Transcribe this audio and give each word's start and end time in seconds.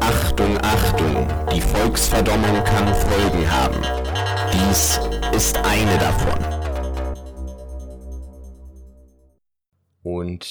Achtung, 0.00 0.58
Achtung, 0.62 1.28
die 1.52 1.60
Volksverdommung 1.60 2.64
kann 2.64 2.94
Folgen 2.94 3.50
haben. 3.50 3.82
Dies 4.50 4.98
ist 5.32 5.58
eine 5.58 5.98
davon. 5.98 6.43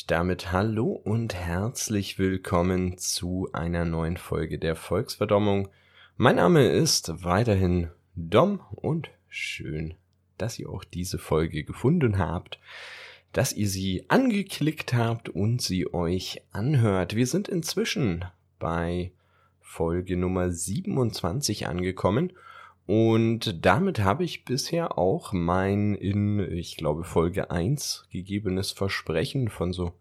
Und 0.03 0.11
damit 0.11 0.51
hallo 0.51 0.91
und 0.91 1.33
herzlich 1.33 2.19
willkommen 2.19 2.97
zu 2.97 3.47
einer 3.53 3.85
neuen 3.85 4.17
Folge 4.17 4.59
der 4.59 4.75
Volksverdommung. 4.75 5.69
Mein 6.17 6.35
Name 6.35 6.67
ist 6.67 7.23
weiterhin 7.23 7.89
Dom 8.13 8.59
und 8.71 9.11
schön, 9.29 9.93
dass 10.37 10.59
ihr 10.59 10.69
auch 10.69 10.83
diese 10.83 11.19
Folge 11.19 11.63
gefunden 11.63 12.17
habt, 12.17 12.59
dass 13.31 13.53
ihr 13.53 13.69
sie 13.69 14.03
angeklickt 14.09 14.93
habt 14.93 15.29
und 15.29 15.61
sie 15.61 15.93
euch 15.93 16.41
anhört. 16.51 17.15
Wir 17.15 17.25
sind 17.25 17.47
inzwischen 17.47 18.25
bei 18.59 19.13
Folge 19.61 20.17
Nummer 20.17 20.51
27 20.51 21.65
angekommen 21.67 22.33
und 22.85 23.65
damit 23.65 23.99
habe 23.99 24.23
ich 24.23 24.43
bisher 24.45 24.97
auch 24.97 25.31
mein 25.31 25.95
in, 25.95 26.39
ich 26.39 26.75
glaube, 26.75 27.03
Folge 27.03 27.49
1 27.49 28.07
gegebenes 28.11 28.71
Versprechen 28.71 29.47
von 29.47 29.71
so 29.71 29.93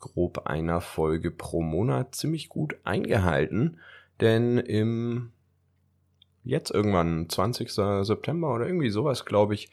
grob 0.00 0.46
einer 0.46 0.80
Folge 0.80 1.30
pro 1.30 1.62
Monat 1.62 2.14
ziemlich 2.14 2.48
gut 2.48 2.76
eingehalten. 2.84 3.78
Denn 4.20 4.58
im 4.58 5.32
jetzt 6.42 6.70
irgendwann 6.70 7.28
20. 7.28 7.70
September 7.70 8.54
oder 8.54 8.66
irgendwie 8.66 8.90
sowas, 8.90 9.24
glaube 9.24 9.54
ich, 9.54 9.70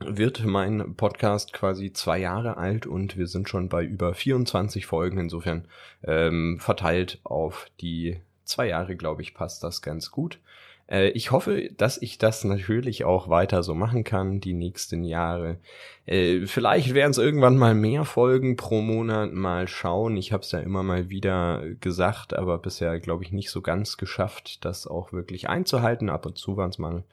wird 0.00 0.44
mein 0.44 0.96
Podcast 0.96 1.52
quasi 1.52 1.92
zwei 1.92 2.18
Jahre 2.18 2.56
alt 2.56 2.86
und 2.86 3.16
wir 3.16 3.26
sind 3.26 3.48
schon 3.48 3.68
bei 3.68 3.84
über 3.84 4.14
24 4.14 4.86
Folgen. 4.86 5.18
Insofern 5.18 5.68
ähm, 6.02 6.58
verteilt 6.60 7.20
auf 7.22 7.70
die 7.80 8.20
zwei 8.44 8.68
Jahre, 8.68 8.96
glaube 8.96 9.22
ich, 9.22 9.34
passt 9.34 9.62
das 9.62 9.80
ganz 9.80 10.10
gut. 10.10 10.40
Äh, 10.88 11.08
ich 11.10 11.30
hoffe, 11.30 11.70
dass 11.76 12.00
ich 12.00 12.18
das 12.18 12.44
natürlich 12.44 13.04
auch 13.04 13.28
weiter 13.28 13.62
so 13.62 13.74
machen 13.74 14.04
kann, 14.04 14.40
die 14.40 14.52
nächsten 14.52 15.04
Jahre. 15.04 15.58
Äh, 16.06 16.46
vielleicht 16.46 16.94
werden 16.94 17.10
es 17.10 17.18
irgendwann 17.18 17.56
mal 17.56 17.74
mehr 17.74 18.04
Folgen 18.04 18.56
pro 18.56 18.80
Monat, 18.80 19.32
mal 19.32 19.68
schauen. 19.68 20.16
Ich 20.16 20.32
habe 20.32 20.42
es 20.42 20.52
ja 20.52 20.60
immer 20.60 20.82
mal 20.82 21.10
wieder 21.10 21.62
gesagt, 21.80 22.34
aber 22.34 22.58
bisher, 22.58 23.00
glaube 23.00 23.24
ich, 23.24 23.32
nicht 23.32 23.50
so 23.50 23.62
ganz 23.62 23.96
geschafft, 23.96 24.64
das 24.64 24.86
auch 24.86 25.12
wirklich 25.12 25.48
einzuhalten. 25.48 26.10
Ab 26.10 26.26
und 26.26 26.38
zu 26.38 26.56
waren 26.56 26.70
es 26.70 26.78
mal 26.78 27.04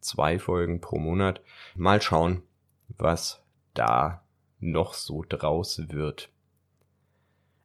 zwei 0.00 0.38
Folgen 0.38 0.80
pro 0.80 0.98
Monat. 0.98 1.40
Mal 1.74 2.00
schauen, 2.00 2.42
was 2.96 3.42
da 3.74 4.22
noch 4.60 4.94
so 4.94 5.24
draus 5.28 5.82
wird. 5.88 6.30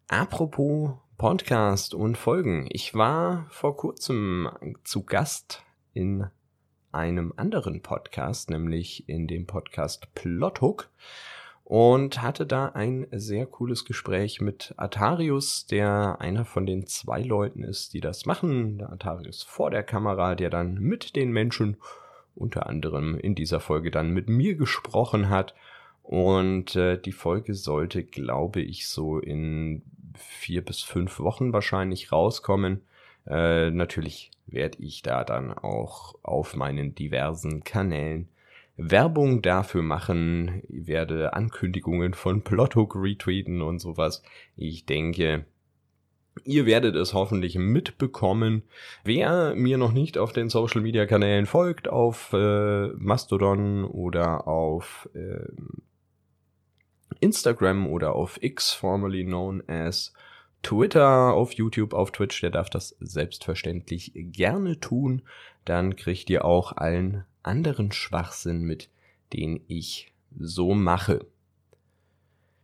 Apropos 0.09 0.91
Podcast 1.17 1.93
und 1.93 2.17
Folgen. 2.17 2.67
Ich 2.69 2.93
war 2.93 3.47
vor 3.49 3.77
kurzem 3.77 4.49
zu 4.83 5.03
Gast 5.03 5.63
in 5.93 6.27
einem 6.91 7.33
anderen 7.37 7.81
Podcast, 7.81 8.49
nämlich 8.49 9.07
in 9.07 9.27
dem 9.27 9.47
Podcast 9.47 10.13
Plothook 10.13 10.89
und 11.63 12.21
hatte 12.21 12.45
da 12.45 12.67
ein 12.67 13.07
sehr 13.11 13.45
cooles 13.45 13.85
Gespräch 13.85 14.41
mit 14.41 14.73
Atarius, 14.75 15.65
der 15.67 16.17
einer 16.19 16.43
von 16.43 16.65
den 16.65 16.85
zwei 16.85 17.21
Leuten 17.21 17.63
ist, 17.63 17.93
die 17.93 18.01
das 18.01 18.25
machen. 18.25 18.79
Der 18.79 18.91
Atarius 18.91 19.41
vor 19.41 19.71
der 19.71 19.83
Kamera, 19.83 20.35
der 20.35 20.49
dann 20.49 20.75
mit 20.75 21.15
den 21.15 21.31
Menschen 21.31 21.77
unter 22.35 22.67
anderem 22.67 23.17
in 23.17 23.35
dieser 23.35 23.61
Folge 23.61 23.89
dann 23.89 24.09
mit 24.09 24.27
mir 24.27 24.55
gesprochen 24.55 25.29
hat. 25.29 25.55
Und 26.03 26.75
äh, 26.75 26.99
die 26.99 27.13
Folge 27.13 27.53
sollte, 27.53 28.03
glaube 28.03 28.61
ich, 28.61 28.87
so 28.87 29.19
in 29.19 29.83
vier 30.17 30.63
bis 30.63 30.81
fünf 30.81 31.19
Wochen 31.19 31.53
wahrscheinlich 31.53 32.11
rauskommen. 32.11 32.81
Äh, 33.27 33.71
natürlich 33.71 34.31
werde 34.47 34.77
ich 34.81 35.01
da 35.01 35.23
dann 35.23 35.53
auch 35.53 36.15
auf 36.23 36.55
meinen 36.55 36.95
diversen 36.95 37.63
Kanälen 37.63 38.27
Werbung 38.75 39.41
dafür 39.41 39.83
machen, 39.83 40.63
ich 40.67 40.87
werde 40.87 41.33
Ankündigungen 41.33 42.13
von 42.13 42.41
Plothook 42.41 42.95
retweeten 42.95 43.61
und 43.61 43.79
sowas. 43.79 44.23
Ich 44.55 44.85
denke, 44.85 45.45
Ihr 46.45 46.65
werdet 46.65 46.95
es 46.95 47.13
hoffentlich 47.13 47.59
mitbekommen. 47.59 48.63
Wer 49.03 49.53
mir 49.53 49.77
noch 49.77 49.91
nicht 49.91 50.17
auf 50.17 50.33
den 50.33 50.49
Social 50.49 50.81
Media 50.81 51.05
Kanälen 51.05 51.45
folgt, 51.45 51.87
auf 51.87 52.33
äh, 52.33 52.87
Mastodon 52.87 53.85
oder 53.85 54.47
auf 54.47 55.07
äh, 55.13 55.47
Instagram 57.19 57.87
oder 57.87 58.15
auf 58.15 58.41
X, 58.41 58.71
formerly 58.71 59.23
known 59.23 59.63
as 59.67 60.13
Twitter, 60.63 61.33
auf 61.33 61.53
YouTube, 61.53 61.93
auf 61.93 62.11
Twitch, 62.11 62.39
der 62.41 62.49
darf 62.49 62.69
das 62.69 62.95
selbstverständlich 62.99 64.11
gerne 64.15 64.79
tun. 64.79 65.21
Dann 65.65 65.95
kriegt 65.95 66.29
ihr 66.29 66.45
auch 66.45 66.71
allen 66.71 67.25
anderen 67.43 67.91
Schwachsinn 67.91 68.61
mit, 68.63 68.89
den 69.33 69.61
ich 69.67 70.13
so 70.39 70.73
mache. 70.73 71.25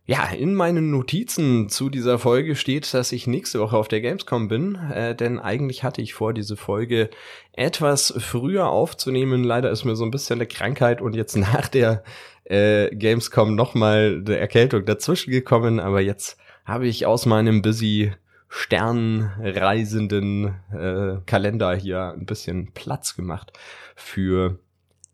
Ja, 0.06 0.28
in 0.30 0.54
meinen 0.54 0.90
Notizen 0.90 1.68
zu 1.68 1.88
dieser 1.88 2.18
Folge 2.18 2.56
steht, 2.56 2.92
dass 2.94 3.12
ich 3.12 3.28
nächste 3.28 3.60
Woche 3.60 3.76
auf 3.76 3.86
der 3.86 4.00
Gamescom 4.00 4.48
bin, 4.48 4.74
äh, 4.74 5.14
denn 5.14 5.38
eigentlich 5.38 5.84
hatte 5.84 6.02
ich 6.02 6.14
vor, 6.14 6.32
diese 6.32 6.56
Folge 6.56 7.10
etwas 7.52 8.12
früher 8.18 8.70
aufzunehmen. 8.70 9.44
Leider 9.44 9.70
ist 9.70 9.84
mir 9.84 9.94
so 9.94 10.04
ein 10.04 10.10
bisschen 10.10 10.38
eine 10.38 10.46
Krankheit 10.46 11.00
und 11.00 11.14
jetzt 11.14 11.36
nach 11.36 11.68
der 11.68 12.02
äh, 12.44 12.94
Gamescom 12.94 13.54
nochmal 13.54 14.22
eine 14.26 14.36
Erkältung 14.36 14.84
dazwischen 14.84 15.30
gekommen, 15.30 15.78
aber 15.78 16.00
jetzt 16.00 16.38
habe 16.64 16.88
ich 16.88 17.06
aus 17.06 17.26
meinem 17.26 17.62
busy 17.62 18.12
sternreisenden 18.48 20.54
äh, 20.72 21.18
Kalender 21.24 21.76
hier 21.76 22.12
ein 22.12 22.26
bisschen 22.26 22.72
Platz 22.72 23.14
gemacht 23.14 23.52
für 23.94 24.58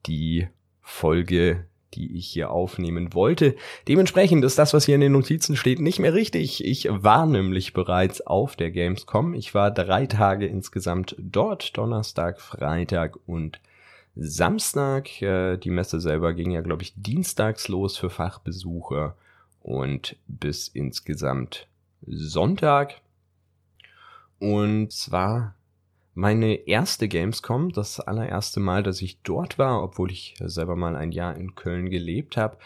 die 0.07 0.49
Folge 0.81 1.67
die 1.97 2.17
ich 2.17 2.27
hier 2.27 2.51
aufnehmen 2.51 3.15
wollte. 3.15 3.57
Dementsprechend 3.89 4.45
ist 4.45 4.59
das, 4.59 4.75
was 4.75 4.85
hier 4.85 4.95
in 4.95 5.01
den 5.01 5.13
Notizen 5.13 5.57
steht, 5.57 5.81
nicht 5.81 5.99
mehr 5.99 6.15
richtig. 6.15 6.65
Ich 6.65 6.89
war 6.91 7.27
nämlich 7.27 7.73
bereits 7.73 8.21
auf 8.21 8.55
der 8.55 8.71
Gamescom. 8.71 9.35
Ich 9.35 9.55
war 9.55 9.71
drei 9.71 10.07
Tage 10.07 10.47
insgesamt 10.47 11.17
dort, 11.19 11.77
Donnerstag, 11.77 12.41
Freitag 12.41 13.19
und 13.27 13.61
Samstag. 14.15 15.21
Äh, 15.21 15.57
die 15.57 15.71
Messe 15.71 16.01
selber 16.01 16.35
ging 16.35 16.51
ja, 16.51 16.61
glaube 16.61 16.83
ich, 16.83 16.93
dienstags 16.97 17.69
los 17.69 17.97
für 17.97 18.11
Fachbesucher 18.11 19.17
und 19.63 20.17
bis 20.29 20.69
insgesamt 20.69 21.67
Sonntag. 22.07 23.01
Und 24.39 24.93
zwar 24.93 25.56
meine 26.17 26.67
erste 26.67 27.09
Gamescom, 27.09 27.73
das 27.73 28.01
allererste 28.01 28.59
Mal, 28.59 28.83
dass 28.83 29.03
ich 29.03 29.21
dort 29.23 29.59
war, 29.59 29.83
obwohl 29.83 30.11
ich 30.11 30.35
selber 30.41 30.75
mal 30.75 30.97
ein 30.97 31.13
Jahr 31.13 31.37
in 31.37 31.55
Köln 31.55 31.91
gelebt 31.91 32.39
habe. 32.39 32.57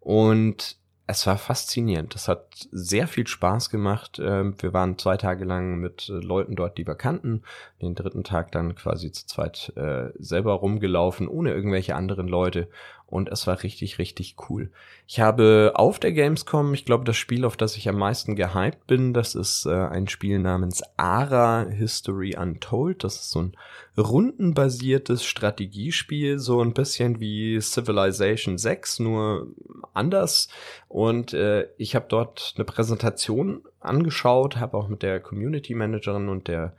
Und 0.00 0.76
es 1.06 1.24
war 1.24 1.38
faszinierend. 1.38 2.16
Das 2.16 2.26
hat 2.26 2.68
sehr 2.72 3.06
viel 3.06 3.28
Spaß 3.28 3.70
gemacht. 3.70 4.20
Ähm, 4.20 4.56
wir 4.58 4.72
waren 4.72 4.98
zwei 4.98 5.16
Tage 5.16 5.44
lang 5.44 5.78
mit 5.78 6.08
äh, 6.08 6.14
Leuten 6.14 6.56
dort, 6.56 6.78
die 6.78 6.86
wir 6.86 6.96
kannten. 6.96 7.42
Den 7.80 7.94
dritten 7.94 8.24
Tag 8.24 8.50
dann 8.50 8.74
quasi 8.74 9.12
zu 9.12 9.24
zweit 9.24 9.72
äh, 9.76 10.10
selber 10.18 10.54
rumgelaufen, 10.54 11.28
ohne 11.28 11.52
irgendwelche 11.52 11.94
anderen 11.94 12.26
Leute 12.26 12.68
und 13.08 13.28
es 13.28 13.46
war 13.46 13.62
richtig, 13.62 13.98
richtig 13.98 14.34
cool. 14.48 14.70
Ich 15.06 15.20
habe 15.20 15.72
auf 15.76 16.00
der 16.00 16.12
Gamescom, 16.12 16.74
ich 16.74 16.84
glaube, 16.84 17.04
das 17.04 17.16
Spiel, 17.16 17.44
auf 17.44 17.56
das 17.56 17.76
ich 17.76 17.88
am 17.88 17.98
meisten 17.98 18.34
gehypt 18.34 18.88
bin, 18.88 19.14
das 19.14 19.36
ist 19.36 19.64
äh, 19.64 19.70
ein 19.70 20.08
Spiel 20.08 20.40
namens 20.40 20.82
Ara 20.96 21.66
History 21.68 22.34
Untold. 22.36 23.04
Das 23.04 23.14
ist 23.14 23.30
so 23.30 23.42
ein 23.42 23.56
rundenbasiertes 23.96 25.24
Strategiespiel, 25.24 26.40
so 26.40 26.60
ein 26.60 26.72
bisschen 26.72 27.20
wie 27.20 27.60
Civilization 27.60 28.58
6, 28.58 28.98
nur 28.98 29.46
anders. 29.94 30.48
Und 30.88 31.32
äh, 31.32 31.68
ich 31.78 31.94
habe 31.94 32.06
dort 32.08 32.54
eine 32.56 32.64
Präsentation 32.64 33.62
angeschaut, 33.78 34.56
habe 34.56 34.76
auch 34.76 34.88
mit 34.88 35.02
der 35.02 35.20
Community 35.20 35.74
Managerin 35.74 36.28
und 36.28 36.48
der 36.48 36.74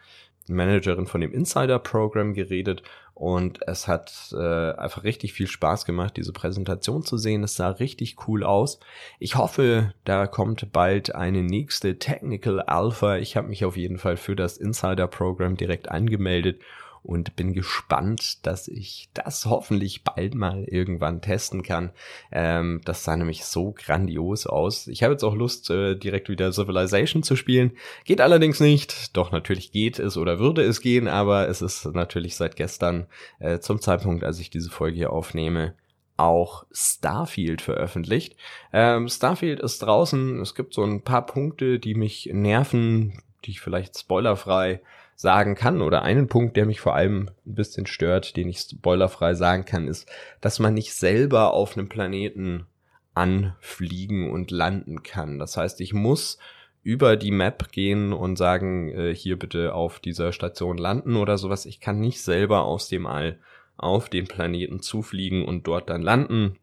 Managerin 0.50 1.08
von 1.08 1.22
dem 1.22 1.34
Insider-Programm 1.34 2.34
geredet 2.34 2.84
und 3.18 3.68
es 3.68 3.88
hat 3.88 4.14
äh, 4.34 4.74
einfach 4.74 5.04
richtig 5.04 5.34
viel 5.34 5.48
Spaß 5.48 5.86
gemacht, 5.86 6.18
diese 6.18 6.34
Präsentation 6.34 7.02
zu 7.02 7.18
sehen. 7.18 7.44
Es 7.44 7.56
sah 7.56 7.70
richtig 7.70 8.28
cool 8.28 8.44
aus. 8.44 8.80
Ich 9.18 9.36
hoffe, 9.38 9.92
da 10.06 10.28
kommt 10.28 10.72
bald 10.72 11.16
eine 11.16 11.42
nächste 11.42 11.98
Technical 11.98 12.62
Alpha. 12.62 13.18
Ich 13.18 13.36
habe 13.36 13.48
mich 13.48 13.66
auf 13.66 13.76
jeden 13.76 13.98
Fall 13.98 14.18
für 14.18 14.36
das 14.36 14.58
Insider-Programm 14.58 15.58
direkt 15.58 15.90
angemeldet 15.90 16.62
und 17.08 17.38
bin 17.38 17.54
gespannt, 17.54 18.46
dass 18.46 18.68
ich 18.68 19.10
das 19.14 19.46
hoffentlich 19.46 20.04
bald 20.04 20.36
mal 20.36 20.66
irgendwann 20.66 21.22
testen 21.22 21.64
kann. 21.64 21.92
Ähm, 22.34 22.82
das 22.84 23.06
sah 23.06 23.16
nämlich 23.16 23.46
so 23.46 23.72
grandios 23.72 24.46
aus. 24.46 24.88
Ich 24.88 25.04
habe 25.04 25.14
jetzt 25.14 25.24
auch 25.24 25.34
Lust, 25.34 25.70
äh, 25.70 25.96
direkt 25.96 26.28
wieder 26.28 26.52
Civilization 26.52 27.24
zu 27.24 27.38
spielen. 27.38 27.72
Geht 28.04 28.20
allerdings 28.20 28.60
nicht. 28.60 29.16
Doch 29.16 29.32
natürlich 29.32 29.72
geht 29.72 30.00
es 30.00 30.18
oder 30.18 30.38
würde 30.38 30.64
es 30.64 30.82
gehen, 30.82 31.08
aber 31.08 31.48
es 31.48 31.62
ist 31.62 31.86
natürlich 31.86 32.36
seit 32.36 32.58
gestern 32.58 33.08
äh, 33.40 33.60
zum 33.60 33.80
Zeitpunkt, 33.80 34.26
als 34.26 34.40
ich 34.40 34.50
diese 34.50 34.70
Folge 34.70 34.98
hier 34.98 35.14
aufnehme, 35.14 35.76
auch 36.18 36.66
Starfield 36.72 37.62
veröffentlicht. 37.62 38.36
Ähm, 38.74 39.08
Starfield 39.08 39.62
ist 39.62 39.82
draußen. 39.82 40.42
Es 40.42 40.56
gibt 40.56 40.74
so 40.74 40.84
ein 40.84 41.04
paar 41.04 41.26
Punkte, 41.26 41.80
die 41.80 41.96
mich 41.96 42.30
nerven, 42.34 43.22
die 43.46 43.52
ich 43.52 43.62
vielleicht 43.62 43.98
spoilerfrei 43.98 44.82
sagen 45.18 45.56
kann. 45.56 45.82
Oder 45.82 46.04
einen 46.04 46.28
Punkt, 46.28 46.56
der 46.56 46.66
mich 46.66 46.80
vor 46.80 46.96
allem 46.96 47.30
ein 47.46 47.56
bisschen 47.56 47.88
stört, 47.88 48.38
den 48.38 48.48
ich 48.48 48.60
spoilerfrei 48.60 49.34
sagen 49.34 49.66
kann, 49.66 49.90
ist, 49.90 50.10
dass 50.40 50.60
man 50.60 50.74
nicht 50.74 50.94
selber 50.94 51.52
auf 51.52 51.76
einem 51.76 51.90
Planeten 51.90 52.68
anfliegen 53.14 54.32
und 54.32 54.52
landen 54.52 55.04
kann. 55.04 55.40
Das 55.40 55.58
heißt, 55.58 55.82
ich 55.82 55.94
muss 55.94 56.38
über 56.84 57.18
die 57.18 57.32
Map 57.32 57.72
gehen 57.72 58.14
und 58.14 58.38
sagen, 58.38 58.90
äh, 58.90 59.14
hier 59.14 59.38
bitte 59.38 59.74
auf 59.74 60.00
dieser 60.00 60.32
Station 60.32 60.78
landen 60.78 61.16
oder 61.18 61.38
sowas. 61.38 61.66
Ich 61.66 61.82
kann 61.82 62.00
nicht 62.00 62.22
selber 62.22 62.64
aus 62.64 62.88
dem 62.88 63.08
All 63.08 63.40
auf 63.76 64.10
den 64.10 64.28
Planeten 64.28 64.82
zufliegen 64.82 65.44
und 65.44 65.68
dort 65.68 65.90
dann 65.90 66.02
landen. 66.02 66.58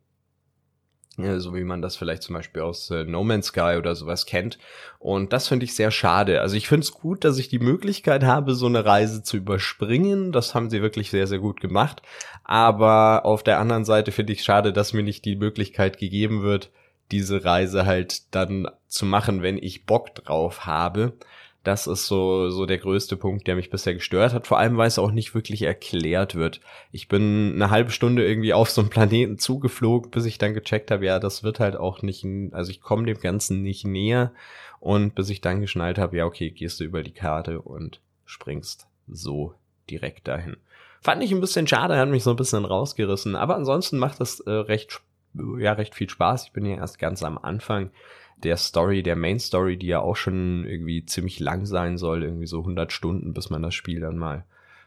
So 1.16 1.54
wie 1.54 1.64
man 1.64 1.80
das 1.80 1.96
vielleicht 1.96 2.22
zum 2.22 2.34
Beispiel 2.34 2.62
aus 2.62 2.90
äh, 2.90 3.04
No 3.04 3.22
Man's 3.22 3.46
Sky 3.46 3.76
oder 3.78 3.94
sowas 3.94 4.26
kennt. 4.26 4.58
Und 4.98 5.32
das 5.32 5.48
finde 5.48 5.64
ich 5.64 5.74
sehr 5.74 5.90
schade. 5.90 6.40
Also 6.40 6.56
ich 6.56 6.68
finde 6.68 6.84
es 6.84 6.92
gut, 6.92 7.24
dass 7.24 7.38
ich 7.38 7.48
die 7.48 7.58
Möglichkeit 7.58 8.24
habe, 8.24 8.54
so 8.54 8.66
eine 8.66 8.84
Reise 8.84 9.22
zu 9.22 9.36
überspringen. 9.36 10.32
Das 10.32 10.54
haben 10.54 10.70
sie 10.70 10.82
wirklich 10.82 11.10
sehr, 11.10 11.26
sehr 11.26 11.38
gut 11.38 11.60
gemacht. 11.60 12.02
Aber 12.42 13.24
auf 13.24 13.42
der 13.42 13.60
anderen 13.60 13.84
Seite 13.84 14.12
finde 14.12 14.32
ich 14.32 14.42
schade, 14.42 14.72
dass 14.72 14.92
mir 14.92 15.02
nicht 15.02 15.24
die 15.24 15.36
Möglichkeit 15.36 15.98
gegeben 15.98 16.42
wird, 16.42 16.70
diese 17.10 17.44
Reise 17.44 17.86
halt 17.86 18.34
dann 18.34 18.68
zu 18.88 19.06
machen, 19.06 19.42
wenn 19.42 19.58
ich 19.58 19.86
Bock 19.86 20.14
drauf 20.14 20.66
habe. 20.66 21.12
Das 21.64 21.86
ist 21.86 22.06
so, 22.06 22.50
so 22.50 22.66
der 22.66 22.76
größte 22.76 23.16
Punkt, 23.16 23.46
der 23.46 23.56
mich 23.56 23.70
bisher 23.70 23.94
gestört 23.94 24.34
hat. 24.34 24.46
Vor 24.46 24.58
allem, 24.58 24.76
weil 24.76 24.86
es 24.86 24.98
auch 24.98 25.10
nicht 25.10 25.34
wirklich 25.34 25.62
erklärt 25.62 26.34
wird. 26.34 26.60
Ich 26.92 27.08
bin 27.08 27.52
eine 27.54 27.70
halbe 27.70 27.90
Stunde 27.90 28.26
irgendwie 28.26 28.52
auf 28.52 28.70
so 28.70 28.82
einen 28.82 28.90
Planeten 28.90 29.38
zugeflogen, 29.38 30.10
bis 30.10 30.26
ich 30.26 30.36
dann 30.36 30.52
gecheckt 30.52 30.90
habe, 30.90 31.06
ja, 31.06 31.18
das 31.18 31.42
wird 31.42 31.60
halt 31.60 31.76
auch 31.76 32.02
nicht, 32.02 32.26
also 32.52 32.70
ich 32.70 32.82
komme 32.82 33.06
dem 33.06 33.18
Ganzen 33.18 33.62
nicht 33.62 33.86
näher. 33.86 34.32
Und 34.78 35.14
bis 35.14 35.30
ich 35.30 35.40
dann 35.40 35.62
geschnallt 35.62 35.96
habe, 35.96 36.18
ja, 36.18 36.26
okay, 36.26 36.50
gehst 36.50 36.78
du 36.80 36.84
über 36.84 37.02
die 37.02 37.14
Karte 37.14 37.62
und 37.62 38.00
springst 38.26 38.86
so 39.08 39.54
direkt 39.88 40.28
dahin. 40.28 40.58
Fand 41.00 41.22
ich 41.22 41.32
ein 41.32 41.40
bisschen 41.40 41.66
schade, 41.66 41.96
hat 41.96 42.10
mich 42.10 42.22
so 42.22 42.30
ein 42.30 42.36
bisschen 42.36 42.66
rausgerissen. 42.66 43.36
Aber 43.36 43.56
ansonsten 43.56 43.96
macht 43.96 44.20
das 44.20 44.40
äh, 44.40 44.50
recht, 44.50 45.00
ja, 45.58 45.72
recht 45.72 45.94
viel 45.94 46.10
Spaß. 46.10 46.44
Ich 46.44 46.52
bin 46.52 46.66
ja 46.66 46.76
erst 46.76 46.98
ganz 46.98 47.22
am 47.22 47.38
Anfang 47.38 47.90
der 48.44 48.56
Story, 48.56 49.02
der 49.02 49.16
Main 49.16 49.38
Story, 49.38 49.76
die 49.76 49.88
ja 49.88 50.00
auch 50.00 50.16
schon 50.16 50.64
irgendwie 50.66 51.04
ziemlich 51.06 51.40
lang 51.40 51.66
sein 51.66 51.98
soll, 51.98 52.22
irgendwie 52.22 52.46
so 52.46 52.60
100 52.60 52.92
Stunden, 52.92 53.34
bis 53.34 53.50
man 53.50 53.62
das 53.62 53.74
Spiel 53.74 54.00
dann 54.00 54.16
mal 54.16 54.44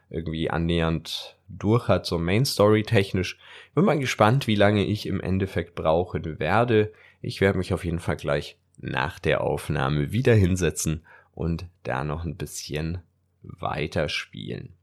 irgendwie 0.09 0.49
annähernd 0.49 1.37
durch 1.49 1.87
hat, 1.87 2.05
so 2.05 2.17
Main 2.17 2.45
Story 2.45 2.83
technisch. 2.83 3.37
Bin 3.75 3.85
mal 3.85 3.99
gespannt, 3.99 4.47
wie 4.47 4.55
lange 4.55 4.85
ich 4.85 5.05
im 5.05 5.19
Endeffekt 5.19 5.75
brauchen 5.75 6.39
werde. 6.39 6.93
Ich 7.21 7.41
werde 7.41 7.57
mich 7.57 7.73
auf 7.73 7.83
jeden 7.83 7.99
Fall 7.99 8.17
gleich 8.17 8.57
nach 8.77 9.19
der 9.19 9.41
Aufnahme 9.41 10.11
wieder 10.11 10.33
hinsetzen 10.33 11.03
und 11.33 11.65
da 11.83 12.03
noch 12.03 12.23
ein 12.23 12.37
bisschen 12.37 12.99
weiterspielen. 13.41 14.76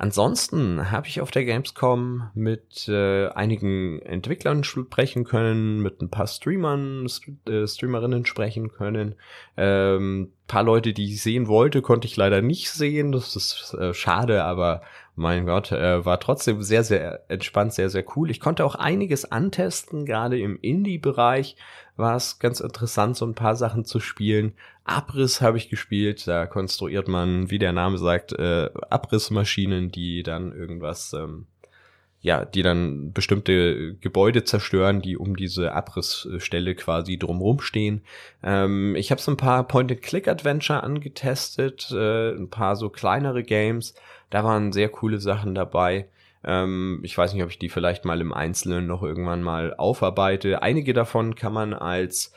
Ansonsten 0.00 0.90
habe 0.90 1.08
ich 1.08 1.20
auf 1.20 1.30
der 1.30 1.44
Gamescom 1.44 2.30
mit 2.32 2.88
äh, 2.88 3.28
einigen 3.28 4.00
Entwicklern 4.00 4.64
sprechen 4.64 5.24
können, 5.24 5.82
mit 5.82 6.00
ein 6.00 6.08
paar 6.08 6.26
Streamern, 6.26 7.06
äh, 7.46 7.66
Streamerinnen 7.66 8.24
sprechen 8.24 8.72
können. 8.72 9.14
Ähm, 9.58 10.32
paar 10.46 10.62
Leute, 10.62 10.94
die 10.94 11.12
ich 11.12 11.22
sehen 11.22 11.48
wollte, 11.48 11.82
konnte 11.82 12.08
ich 12.08 12.16
leider 12.16 12.40
nicht 12.40 12.70
sehen. 12.70 13.12
Das 13.12 13.36
ist 13.36 13.74
äh, 13.74 13.92
schade, 13.92 14.42
aber 14.44 14.80
mein 15.20 15.44
Gott, 15.44 15.70
äh, 15.70 16.04
war 16.04 16.18
trotzdem 16.18 16.62
sehr, 16.62 16.82
sehr 16.82 17.20
entspannt, 17.28 17.74
sehr, 17.74 17.90
sehr 17.90 18.04
cool. 18.16 18.30
Ich 18.30 18.40
konnte 18.40 18.64
auch 18.64 18.74
einiges 18.74 19.30
antesten, 19.30 20.06
gerade 20.06 20.40
im 20.40 20.58
Indie-Bereich 20.60 21.56
war 21.96 22.16
es 22.16 22.38
ganz 22.38 22.60
interessant, 22.60 23.16
so 23.16 23.26
ein 23.26 23.34
paar 23.34 23.54
Sachen 23.54 23.84
zu 23.84 24.00
spielen. 24.00 24.54
Abriss 24.84 25.42
habe 25.42 25.58
ich 25.58 25.68
gespielt, 25.68 26.26
da 26.26 26.46
konstruiert 26.46 27.06
man, 27.06 27.50
wie 27.50 27.58
der 27.58 27.72
Name 27.72 27.98
sagt, 27.98 28.32
äh, 28.32 28.70
Abrissmaschinen, 28.88 29.90
die 29.90 30.22
dann 30.22 30.52
irgendwas, 30.52 31.12
ähm, 31.12 31.46
ja, 32.22 32.44
die 32.44 32.62
dann 32.62 33.12
bestimmte 33.12 33.94
Gebäude 33.94 34.44
zerstören, 34.44 35.00
die 35.00 35.16
um 35.16 35.36
diese 35.36 35.72
Abrissstelle 35.72 36.74
quasi 36.74 37.18
drumrum 37.18 37.60
stehen. 37.60 38.02
Ähm, 38.42 38.94
ich 38.94 39.10
habe 39.10 39.20
so 39.20 39.30
ein 39.30 39.38
paar 39.38 39.66
Point-and-Click-Adventure 39.66 40.82
angetestet, 40.82 41.90
äh, 41.92 42.32
ein 42.32 42.50
paar 42.50 42.76
so 42.76 42.90
kleinere 42.90 43.42
Games. 43.42 43.94
Da 44.28 44.44
waren 44.44 44.72
sehr 44.72 44.90
coole 44.90 45.18
Sachen 45.18 45.54
dabei. 45.54 46.08
Ähm, 46.44 47.00
ich 47.02 47.16
weiß 47.16 47.32
nicht, 47.32 47.42
ob 47.42 47.50
ich 47.50 47.58
die 47.58 47.70
vielleicht 47.70 48.04
mal 48.04 48.20
im 48.20 48.34
Einzelnen 48.34 48.86
noch 48.86 49.02
irgendwann 49.02 49.42
mal 49.42 49.74
aufarbeite. 49.74 50.62
Einige 50.62 50.92
davon 50.92 51.34
kann 51.34 51.54
man 51.54 51.72
als 51.72 52.34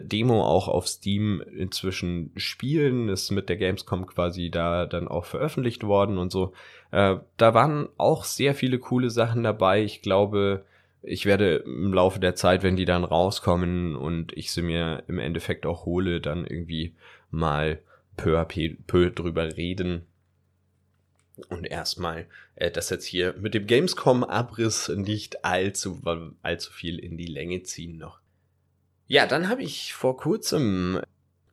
Demo 0.00 0.44
auch 0.44 0.68
auf 0.68 0.88
Steam 0.88 1.40
inzwischen 1.40 2.32
spielen, 2.36 3.08
ist 3.08 3.30
mit 3.30 3.48
der 3.48 3.56
Gamescom 3.56 4.06
quasi 4.06 4.50
da 4.50 4.86
dann 4.86 5.08
auch 5.08 5.24
veröffentlicht 5.24 5.84
worden 5.84 6.18
und 6.18 6.32
so. 6.32 6.52
Äh, 6.90 7.16
da 7.36 7.54
waren 7.54 7.88
auch 7.96 8.24
sehr 8.24 8.54
viele 8.54 8.78
coole 8.78 9.10
Sachen 9.10 9.42
dabei. 9.42 9.82
Ich 9.82 10.02
glaube, 10.02 10.64
ich 11.02 11.24
werde 11.24 11.56
im 11.56 11.92
Laufe 11.92 12.18
der 12.18 12.34
Zeit, 12.34 12.62
wenn 12.62 12.76
die 12.76 12.84
dann 12.84 13.04
rauskommen 13.04 13.96
und 13.96 14.36
ich 14.36 14.50
sie 14.50 14.62
mir 14.62 15.04
im 15.06 15.18
Endeffekt 15.18 15.66
auch 15.66 15.86
hole, 15.86 16.20
dann 16.20 16.46
irgendwie 16.46 16.94
mal 17.30 17.78
peu 18.16 18.40
à 18.40 18.44
peu 18.44 19.10
drüber 19.10 19.56
reden 19.56 20.06
und 21.48 21.66
erstmal 21.66 22.26
äh, 22.54 22.70
das 22.70 22.90
jetzt 22.90 23.04
hier 23.04 23.34
mit 23.38 23.54
dem 23.54 23.66
Gamescom-Abriss 23.66 24.88
nicht 24.88 25.44
allzu, 25.44 26.00
allzu 26.42 26.72
viel 26.72 26.98
in 26.98 27.16
die 27.16 27.26
Länge 27.26 27.62
ziehen 27.62 27.98
noch. 27.98 28.20
Ja, 29.08 29.26
dann 29.26 29.48
habe 29.48 29.62
ich 29.62 29.94
vor 29.94 30.16
kurzem 30.16 31.00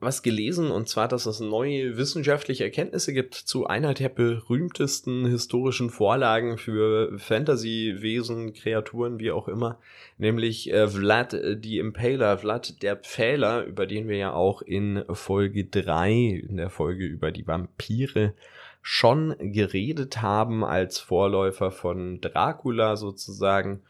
was 0.04 0.22
gelesen, 0.22 0.70
und 0.70 0.90
zwar, 0.90 1.08
dass 1.08 1.26
es 1.26 1.40
neue 1.40 1.98
wissenschaftliche 1.98 2.66
Erkenntnisse 2.66 3.14
gibt 3.14 3.36
zu 3.36 3.68
einer 3.68 3.94
der 3.94 4.10
berühmtesten 4.10 5.26
historischen 5.26 5.90
Vorlagen 5.90 6.58
für 6.58 7.18
Fantasy-Wesen, 7.18 8.54
Kreaturen, 8.54 9.20
wie 9.20 9.32
auch 9.32 9.48
immer, 9.48 9.80
nämlich 10.18 10.72
äh, 10.72 10.88
Vlad 10.88 11.36
die 11.56 11.78
Impaler, 11.78 12.38
Vlad 12.38 12.82
der 12.82 12.98
Pfähler, 12.98 13.64
über 13.64 13.86
den 13.86 14.08
wir 14.08 14.18
ja 14.18 14.34
auch 14.34 14.62
in 14.62 15.04
Folge 15.10 15.66
3, 15.66 16.44
in 16.50 16.58
der 16.58 16.70
Folge 16.70 17.06
über 17.06 17.32
die 17.32 17.48
Vampire, 17.48 18.34
schon 18.82 19.36
geredet 19.40 20.22
haben 20.22 20.66
als 20.66 21.00
Vorläufer 21.00 21.72
von 21.72 22.20
Dracula 22.20 22.98
sozusagen. 22.98 23.82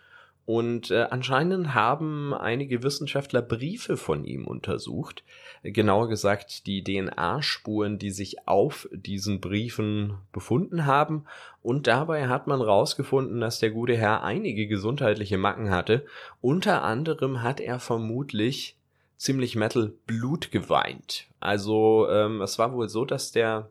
Und 0.46 0.92
äh, 0.92 1.08
anscheinend 1.10 1.74
haben 1.74 2.34
einige 2.34 2.84
Wissenschaftler 2.84 3.42
Briefe 3.42 3.96
von 3.96 4.26
ihm 4.26 4.46
untersucht. 4.46 5.24
Genauer 5.64 6.10
gesagt 6.10 6.68
die 6.68 6.84
DNA-Spuren, 6.84 7.98
die 7.98 8.12
sich 8.12 8.48
auf 8.48 8.90
diesen 8.92 9.40
Briefen 9.40 10.18
befunden 10.34 10.86
haben. 10.86 11.24
Und 11.62 11.88
dabei 11.88 12.28
hat 12.28 12.48
man 12.48 12.60
herausgefunden, 12.60 13.40
dass 13.40 13.60
der 13.60 13.72
gute 13.72 13.96
Herr 13.96 14.24
einige 14.24 14.68
gesundheitliche 14.68 15.38
Macken 15.38 15.70
hatte. 15.70 16.06
Unter 16.42 16.84
anderem 16.84 17.42
hat 17.42 17.62
er 17.62 17.80
vermutlich 17.80 18.76
ziemlich 19.16 19.56
Metal 19.56 19.94
Blut 20.06 20.52
geweint. 20.52 21.28
Also 21.40 22.10
ähm, 22.10 22.42
es 22.42 22.60
war 22.60 22.74
wohl 22.74 22.90
so, 22.90 23.06
dass 23.06 23.32
der 23.32 23.70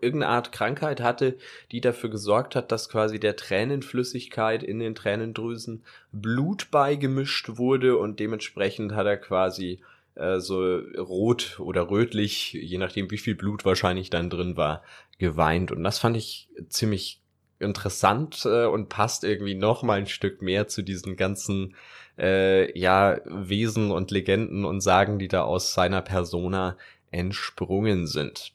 irgendeine 0.00 0.32
Art 0.32 0.52
Krankheit 0.52 1.00
hatte, 1.00 1.36
die 1.72 1.80
dafür 1.80 2.10
gesorgt 2.10 2.54
hat, 2.54 2.72
dass 2.72 2.88
quasi 2.88 3.20
der 3.20 3.36
Tränenflüssigkeit 3.36 4.62
in 4.62 4.78
den 4.78 4.94
Tränendrüsen 4.94 5.84
Blut 6.12 6.70
beigemischt 6.70 7.56
wurde 7.56 7.96
und 7.98 8.20
dementsprechend 8.20 8.92
hat 8.92 9.06
er 9.06 9.16
quasi 9.16 9.80
äh, 10.14 10.40
so 10.40 10.78
rot 10.98 11.60
oder 11.60 11.90
rötlich, 11.90 12.52
je 12.52 12.78
nachdem 12.78 13.10
wie 13.10 13.18
viel 13.18 13.34
Blut 13.34 13.64
wahrscheinlich 13.64 14.10
dann 14.10 14.30
drin 14.30 14.56
war, 14.56 14.82
geweint. 15.18 15.72
Und 15.72 15.84
das 15.84 15.98
fand 15.98 16.16
ich 16.16 16.48
ziemlich 16.68 17.20
interessant 17.58 18.44
äh, 18.44 18.66
und 18.66 18.88
passt 18.88 19.24
irgendwie 19.24 19.54
noch 19.54 19.82
mal 19.82 19.98
ein 19.98 20.06
Stück 20.06 20.42
mehr 20.42 20.68
zu 20.68 20.82
diesen 20.82 21.16
ganzen 21.16 21.74
äh, 22.18 22.78
ja 22.78 23.20
Wesen 23.24 23.90
und 23.90 24.10
Legenden 24.10 24.64
und 24.64 24.80
Sagen, 24.80 25.18
die 25.18 25.28
da 25.28 25.42
aus 25.42 25.74
seiner 25.74 26.02
Persona 26.02 26.76
entsprungen 27.10 28.06
sind. 28.06 28.52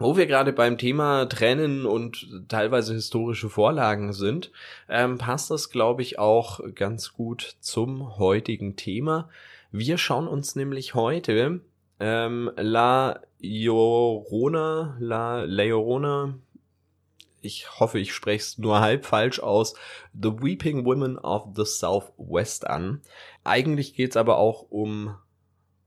Wo 0.00 0.16
wir 0.16 0.24
gerade 0.24 0.54
beim 0.54 0.78
Thema 0.78 1.26
Tränen 1.26 1.84
und 1.84 2.26
teilweise 2.48 2.94
historische 2.94 3.50
Vorlagen 3.50 4.14
sind, 4.14 4.50
ähm, 4.88 5.18
passt 5.18 5.50
das, 5.50 5.68
glaube 5.68 6.00
ich, 6.00 6.18
auch 6.18 6.60
ganz 6.74 7.12
gut 7.12 7.56
zum 7.60 8.16
heutigen 8.16 8.76
Thema. 8.76 9.28
Wir 9.72 9.98
schauen 9.98 10.26
uns 10.26 10.56
nämlich 10.56 10.94
heute 10.94 11.60
Ähm, 12.00 12.50
La 12.56 13.20
Llorona, 13.40 14.96
La 15.00 15.42
Leorona, 15.42 16.34
ich 17.42 17.78
hoffe, 17.78 17.98
ich 17.98 18.14
spreche 18.14 18.42
es 18.42 18.56
nur 18.56 18.80
halb 18.80 19.04
falsch 19.04 19.40
aus, 19.40 19.74
The 20.14 20.32
Weeping 20.40 20.86
Women 20.86 21.18
of 21.18 21.48
the 21.54 21.66
Southwest 21.66 22.66
an. 22.66 23.02
Eigentlich 23.44 23.94
geht's 23.94 24.16
aber 24.16 24.38
auch 24.38 24.64
um 24.70 25.14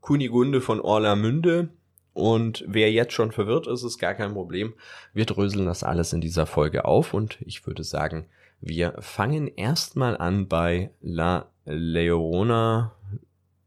Kunigunde 0.01 0.62
von 0.62 0.79
Orlamünde. 0.79 1.70
Und 2.13 2.63
wer 2.67 2.91
jetzt 2.91 3.13
schon 3.13 3.32
verwirrt 3.32 3.67
ist, 3.67 3.84
ist 3.84 3.98
gar 3.98 4.13
kein 4.13 4.34
Problem. 4.34 4.74
Wir 5.13 5.25
dröseln 5.25 5.65
das 5.65 5.84
alles 5.84 6.13
in 6.13 6.22
dieser 6.22 6.46
Folge 6.46 6.86
auf 6.86 7.13
und 7.13 7.39
ich 7.41 7.65
würde 7.65 7.84
sagen, 7.84 8.27
wir 8.62 8.96
fangen 9.00 9.48
erstmal 9.48 10.15
an 10.17 10.48
bei 10.48 10.91
La 11.01 11.48
Leorona. 11.65 12.93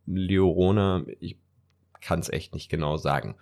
Leorona, 0.06 1.04
ich 1.20 1.36
kann 2.00 2.20
es 2.20 2.28
echt 2.28 2.54
nicht 2.54 2.70
genau 2.70 2.96
sagen. 2.96 3.34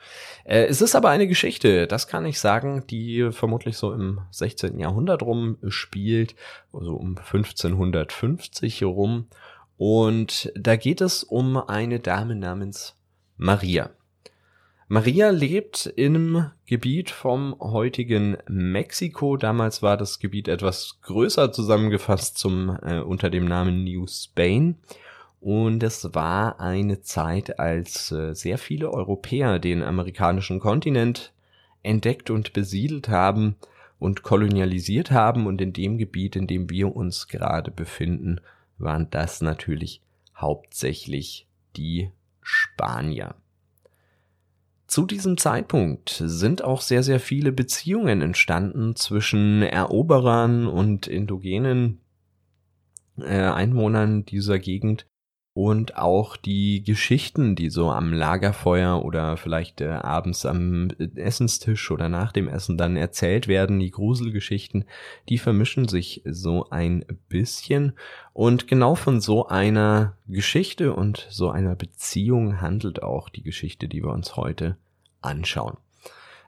Äh, 0.45 0.65
es 0.65 0.81
ist 0.81 0.95
aber 0.95 1.11
eine 1.11 1.29
Geschichte, 1.29 1.87
das 1.87 2.09
kann 2.09 2.25
ich 2.25 2.41
sagen, 2.41 2.85
die 2.89 3.31
vermutlich 3.31 3.77
so 3.77 3.93
im 3.93 4.21
16. 4.31 4.79
Jahrhundert 4.79 5.23
rum 5.23 5.59
spielt, 5.69 6.35
also 6.73 6.97
um 6.97 7.19
1550 7.19 8.83
rum. 8.85 9.29
Und 9.77 10.51
da 10.57 10.77
geht 10.77 11.03
es 11.03 11.25
um 11.25 11.57
eine 11.57 12.01
Dame 12.01 12.37
namens 12.37 12.97
Maria. 13.37 13.91
Maria 14.89 15.31
lebt 15.31 15.87
im 15.97 16.51
Gebiet 16.67 17.11
vom 17.11 17.57
heutigen 17.59 18.37
Mexiko. 18.49 19.39
Damals 19.39 19.83
war 19.83 19.97
das 19.97 20.19
Gebiet 20.19 20.47
etwas 20.47 20.99
größer 21.03 21.53
zusammengefasst 21.53 22.37
zum 22.37 22.79
äh, 22.83 23.01
unter 23.01 23.31
dem 23.31 23.47
Namen 23.47 23.85
New 23.85 24.07
Spain. 24.07 24.77
Und 25.41 25.83
es 25.83 26.15
war 26.15 26.61
eine 26.61 27.01
Zeit, 27.01 27.59
als 27.59 28.13
äh, 28.13 28.35
sehr 28.35 28.59
viele 28.59 28.91
Europäer 28.93 29.59
den 29.59 29.83
amerikanischen 29.83 30.61
Kontinent 30.61 31.33
entdeckt 31.83 32.29
und 32.29 32.53
besiedelt 32.53 33.09
haben 33.09 33.57
und 33.99 34.23
kolonialisiert 34.23 35.11
haben. 35.11 35.47
Und 35.47 35.63
in 35.63 35.73
dem 35.73 35.97
Gebiet, 35.97 36.37
in 36.37 36.47
dem 36.47 36.69
wir 36.69 36.95
uns 36.95 37.29
gerade 37.29 37.71
befinden, 37.71 38.39
waren 38.77 39.09
das 39.11 39.41
natürlich 39.41 40.03
hauptsächlich 40.37 41.47
die 41.75 42.11
Spanier. 42.43 43.35
Zu 44.95 45.07
diesem 45.07 45.37
Zeitpunkt 45.39 46.23
sind 46.25 46.63
auch 46.63 46.81
sehr, 46.81 47.03
sehr 47.03 47.19
viele 47.19 47.51
Beziehungen 47.51 48.23
entstanden 48.23 48.95
zwischen 48.95 49.61
Eroberern 49.61 50.69
und 50.69 51.09
indogenen 51.09 51.99
äh, 53.19 53.41
Einwohnern 53.41 54.25
dieser 54.25 54.61
Gegend, 54.61 55.05
und 55.57 55.97
auch 55.97 56.37
die 56.37 56.83
Geschichten, 56.83 57.55
die 57.55 57.71
so 57.71 57.91
am 57.91 58.13
Lagerfeuer 58.13 59.05
oder 59.05 59.37
vielleicht 59.37 59.81
äh, 59.81 59.89
abends 59.89 60.45
am 60.47 60.89
Essenstisch 61.15 61.93
oder 61.93 62.09
nach 62.09 62.33
dem 62.33 62.49
Essen 62.49 62.77
dann 62.77 62.97
erzählt 62.97 63.47
werden, 63.47 63.79
die 63.79 63.93
Gruselgeschichten, 63.93 64.85
die 65.29 65.39
vermischen 65.39 65.87
sich 65.87 66.23
so 66.25 66.69
ein 66.71 67.05
bisschen. 67.29 67.93
Und 68.33 68.67
genau 68.67 68.97
von 68.97 69.21
so 69.21 69.47
einer 69.47 70.17
Geschichte 70.27 70.93
und 70.93 71.25
so 71.31 71.51
einer 71.51 71.77
Beziehung 71.77 72.61
handelt 72.61 73.05
auch 73.05 73.29
die 73.29 73.43
Geschichte, 73.43 73.87
die 73.87 74.03
wir 74.03 74.11
uns 74.11 74.35
heute 74.35 74.77
anschauen. 75.25 75.77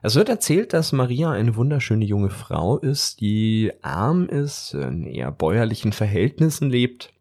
Es 0.01 0.15
wird 0.15 0.29
erzählt, 0.29 0.73
dass 0.73 0.91
Maria 0.91 1.31
eine 1.31 1.55
wunderschöne 1.55 2.05
junge 2.05 2.29
Frau 2.29 2.77
ist, 2.77 3.19
die 3.19 3.71
arm 3.81 4.29
ist, 4.29 4.73
in 4.73 5.05
eher 5.07 5.31
bäuerlichen 5.31 5.91
Verhältnissen 5.91 6.69
lebt 6.69 7.13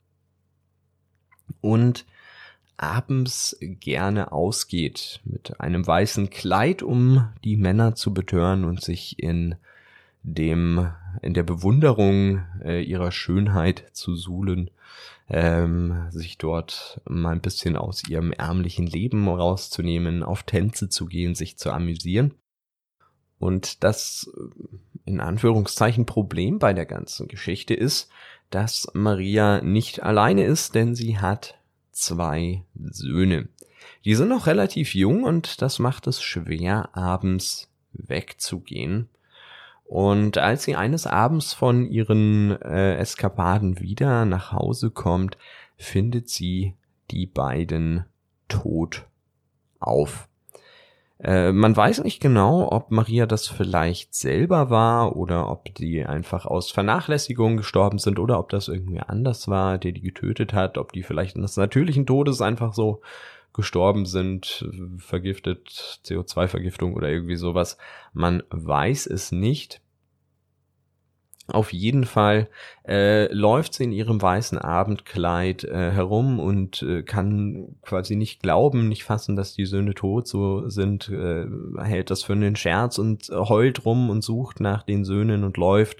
und 1.60 2.04
abends 2.76 3.56
gerne 3.60 4.32
ausgeht 4.32 5.20
mit 5.24 5.60
einem 5.60 5.86
weißen 5.86 6.28
Kleid, 6.28 6.82
um 6.82 7.28
die 7.44 7.56
Männer 7.56 7.94
zu 7.94 8.12
betören 8.12 8.64
und 8.64 8.82
sich 8.82 9.18
in 9.18 9.54
dem 10.26 10.92
in 11.22 11.34
der 11.34 11.44
Bewunderung 11.44 12.44
äh, 12.62 12.82
ihrer 12.82 13.12
Schönheit 13.12 13.84
zu 13.92 14.16
suhlen, 14.16 14.70
ähm, 15.28 16.08
sich 16.10 16.36
dort 16.36 17.00
mal 17.08 17.32
ein 17.32 17.40
bisschen 17.40 17.76
aus 17.76 18.06
ihrem 18.08 18.32
ärmlichen 18.32 18.86
Leben 18.86 19.28
rauszunehmen, 19.28 20.22
auf 20.22 20.42
Tänze 20.42 20.88
zu 20.88 21.06
gehen, 21.06 21.34
sich 21.34 21.56
zu 21.58 21.70
amüsieren. 21.70 22.34
Und 23.38 23.84
das 23.84 24.30
äh, 24.36 24.76
in 25.04 25.20
Anführungszeichen 25.20 26.06
Problem 26.06 26.58
bei 26.58 26.72
der 26.72 26.86
ganzen 26.86 27.28
Geschichte 27.28 27.74
ist, 27.74 28.10
dass 28.50 28.88
Maria 28.94 29.60
nicht 29.62 30.02
alleine 30.02 30.44
ist, 30.44 30.74
denn 30.74 30.96
sie 30.96 31.18
hat 31.18 31.54
zwei 31.92 32.64
Söhne. 32.74 33.48
Die 34.04 34.16
sind 34.16 34.28
noch 34.28 34.46
relativ 34.46 34.94
jung 34.94 35.22
und 35.22 35.62
das 35.62 35.78
macht 35.78 36.08
es 36.08 36.20
schwer, 36.20 36.96
abends 36.96 37.70
wegzugehen. 37.92 39.08
Und 39.88 40.38
als 40.38 40.64
sie 40.64 40.74
eines 40.74 41.06
Abends 41.06 41.52
von 41.52 41.86
ihren 41.86 42.60
äh, 42.60 42.96
Eskapaden 42.96 43.78
wieder 43.80 44.24
nach 44.24 44.52
Hause 44.52 44.90
kommt, 44.90 45.38
findet 45.76 46.28
sie 46.28 46.74
die 47.10 47.26
beiden 47.26 48.04
tot 48.48 49.06
auf. 49.78 50.28
Äh, 51.18 51.52
man 51.52 51.74
weiß 51.74 52.04
nicht 52.04 52.20
genau, 52.20 52.70
ob 52.70 52.90
Maria 52.90 53.26
das 53.26 53.46
vielleicht 53.46 54.14
selber 54.14 54.70
war 54.70 55.16
oder 55.16 55.48
ob 55.48 55.74
die 55.74 56.04
einfach 56.04 56.44
aus 56.44 56.70
Vernachlässigung 56.70 57.56
gestorben 57.56 57.98
sind 57.98 58.18
oder 58.18 58.38
ob 58.38 58.50
das 58.50 58.68
irgendwie 58.68 59.00
anders 59.00 59.48
war, 59.48 59.78
der 59.78 59.92
die 59.92 60.02
getötet 60.02 60.52
hat, 60.52 60.76
ob 60.76 60.92
die 60.92 61.02
vielleicht 61.02 61.36
des 61.36 61.56
natürlichen 61.56 62.06
Todes 62.06 62.42
einfach 62.42 62.74
so 62.74 63.00
gestorben 63.56 64.06
sind, 64.06 64.68
vergiftet, 64.98 66.00
CO2-Vergiftung 66.04 66.94
oder 66.94 67.08
irgendwie 67.08 67.36
sowas. 67.36 67.78
Man 68.12 68.42
weiß 68.50 69.06
es 69.06 69.32
nicht. 69.32 69.80
Auf 71.48 71.72
jeden 71.72 72.04
Fall 72.06 72.48
äh, 72.88 73.32
läuft 73.32 73.74
sie 73.74 73.84
in 73.84 73.92
ihrem 73.92 74.20
weißen 74.20 74.58
Abendkleid 74.58 75.62
äh, 75.62 75.92
herum 75.92 76.40
und 76.40 76.82
äh, 76.82 77.04
kann 77.04 77.76
quasi 77.82 78.16
nicht 78.16 78.42
glauben, 78.42 78.88
nicht 78.88 79.04
fassen, 79.04 79.36
dass 79.36 79.54
die 79.54 79.64
Söhne 79.64 79.94
tot 79.94 80.26
so 80.26 80.68
sind, 80.68 81.08
äh, 81.08 81.46
hält 81.80 82.10
das 82.10 82.24
für 82.24 82.32
einen 82.32 82.56
Scherz 82.56 82.98
und 82.98 83.28
heult 83.30 83.84
rum 83.84 84.10
und 84.10 84.22
sucht 84.22 84.58
nach 84.58 84.82
den 84.82 85.04
Söhnen 85.04 85.44
und 85.44 85.56
läuft, 85.56 85.98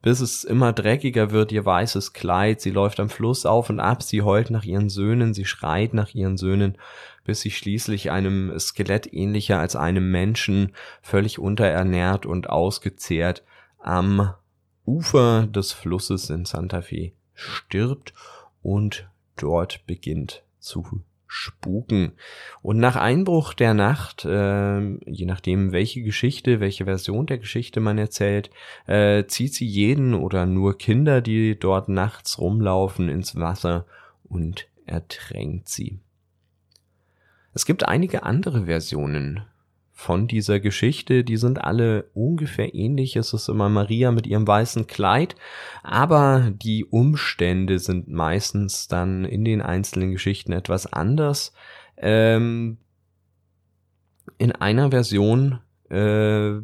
bis 0.00 0.20
es 0.20 0.44
immer 0.44 0.72
dreckiger 0.72 1.30
wird, 1.30 1.52
ihr 1.52 1.66
weißes 1.66 2.14
Kleid. 2.14 2.62
Sie 2.62 2.70
läuft 2.70 2.98
am 2.98 3.10
Fluss 3.10 3.44
auf 3.44 3.68
und 3.68 3.80
ab, 3.80 4.02
sie 4.02 4.22
heult 4.22 4.50
nach 4.50 4.64
ihren 4.64 4.88
Söhnen, 4.88 5.34
sie 5.34 5.44
schreit 5.44 5.92
nach 5.92 6.14
ihren 6.14 6.38
Söhnen, 6.38 6.78
bis 7.22 7.42
sie 7.42 7.50
schließlich 7.50 8.10
einem 8.10 8.58
Skelett 8.58 9.12
ähnlicher 9.12 9.58
als 9.58 9.76
einem 9.76 10.10
Menschen, 10.10 10.72
völlig 11.02 11.38
unterernährt 11.38 12.24
und 12.24 12.48
ausgezehrt, 12.48 13.42
am 13.78 14.32
Ufer 14.86 15.46
des 15.46 15.72
Flusses 15.72 16.30
in 16.30 16.44
Santa 16.44 16.82
Fe 16.82 17.12
stirbt 17.34 18.14
und 18.62 19.08
dort 19.36 19.84
beginnt 19.86 20.42
zu 20.58 21.02
spuken. 21.26 22.12
Und 22.62 22.78
nach 22.78 22.96
Einbruch 22.96 23.52
der 23.52 23.74
Nacht, 23.74 24.24
äh, 24.24 24.80
je 25.10 25.26
nachdem 25.26 25.72
welche 25.72 26.02
Geschichte, 26.02 26.60
welche 26.60 26.84
Version 26.84 27.26
der 27.26 27.38
Geschichte 27.38 27.80
man 27.80 27.98
erzählt, 27.98 28.50
äh, 28.86 29.24
zieht 29.26 29.54
sie 29.54 29.66
jeden 29.66 30.14
oder 30.14 30.46
nur 30.46 30.78
Kinder, 30.78 31.20
die 31.20 31.58
dort 31.58 31.88
nachts 31.88 32.38
rumlaufen, 32.38 33.08
ins 33.08 33.36
Wasser 33.36 33.86
und 34.24 34.68
ertränkt 34.86 35.68
sie. 35.68 35.98
Es 37.54 37.66
gibt 37.66 37.88
einige 37.88 38.22
andere 38.22 38.66
Versionen 38.66 39.42
von 39.98 40.28
dieser 40.28 40.60
Geschichte. 40.60 41.24
Die 41.24 41.38
sind 41.38 41.64
alle 41.64 42.10
ungefähr 42.12 42.74
ähnlich. 42.74 43.16
Es 43.16 43.32
ist 43.32 43.48
immer 43.48 43.70
Maria 43.70 44.12
mit 44.12 44.26
ihrem 44.26 44.46
weißen 44.46 44.86
Kleid, 44.86 45.36
aber 45.82 46.52
die 46.54 46.84
Umstände 46.84 47.78
sind 47.78 48.06
meistens 48.06 48.88
dann 48.88 49.24
in 49.24 49.42
den 49.42 49.62
einzelnen 49.62 50.12
Geschichten 50.12 50.52
etwas 50.52 50.92
anders. 50.92 51.54
Ähm, 51.96 52.76
in 54.36 54.52
einer 54.52 54.90
Version 54.90 55.60
äh, 55.88 56.56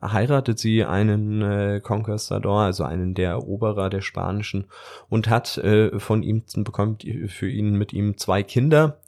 heiratet 0.00 0.58
sie 0.58 0.82
einen 0.86 1.42
äh, 1.42 1.80
Conquistador, 1.82 2.62
also 2.62 2.84
einen 2.84 3.12
der 3.12 3.32
Eroberer 3.32 3.90
der 3.90 4.00
Spanischen, 4.00 4.64
und 5.10 5.28
hat 5.28 5.58
äh, 5.58 5.98
von 6.00 6.22
ihm 6.22 6.44
bekommt 6.64 7.04
für 7.26 7.50
ihn 7.50 7.76
mit 7.76 7.92
ihm 7.92 8.16
zwei 8.16 8.42
Kinder 8.42 9.00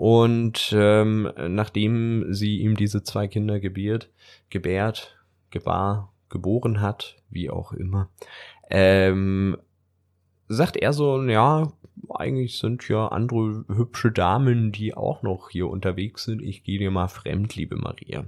und 0.00 0.74
ähm, 0.74 1.30
nachdem 1.48 2.32
sie 2.32 2.60
ihm 2.60 2.74
diese 2.74 3.02
zwei 3.02 3.28
Kinder 3.28 3.60
gebiert, 3.60 4.08
gebärt, 4.48 5.14
gebar, 5.50 6.10
geboren 6.30 6.80
hat, 6.80 7.16
wie 7.28 7.50
auch 7.50 7.74
immer, 7.74 8.08
ähm, 8.70 9.58
sagt 10.48 10.78
er 10.78 10.94
so, 10.94 11.22
ja, 11.24 11.70
eigentlich 12.08 12.56
sind 12.56 12.88
ja 12.88 13.08
andere 13.08 13.66
hübsche 13.68 14.10
Damen, 14.10 14.72
die 14.72 14.94
auch 14.94 15.22
noch 15.22 15.50
hier 15.50 15.68
unterwegs 15.68 16.24
sind. 16.24 16.40
Ich 16.40 16.64
gehe 16.64 16.78
dir 16.78 16.90
mal 16.90 17.08
fremd, 17.08 17.54
liebe 17.54 17.76
Maria. 17.76 18.24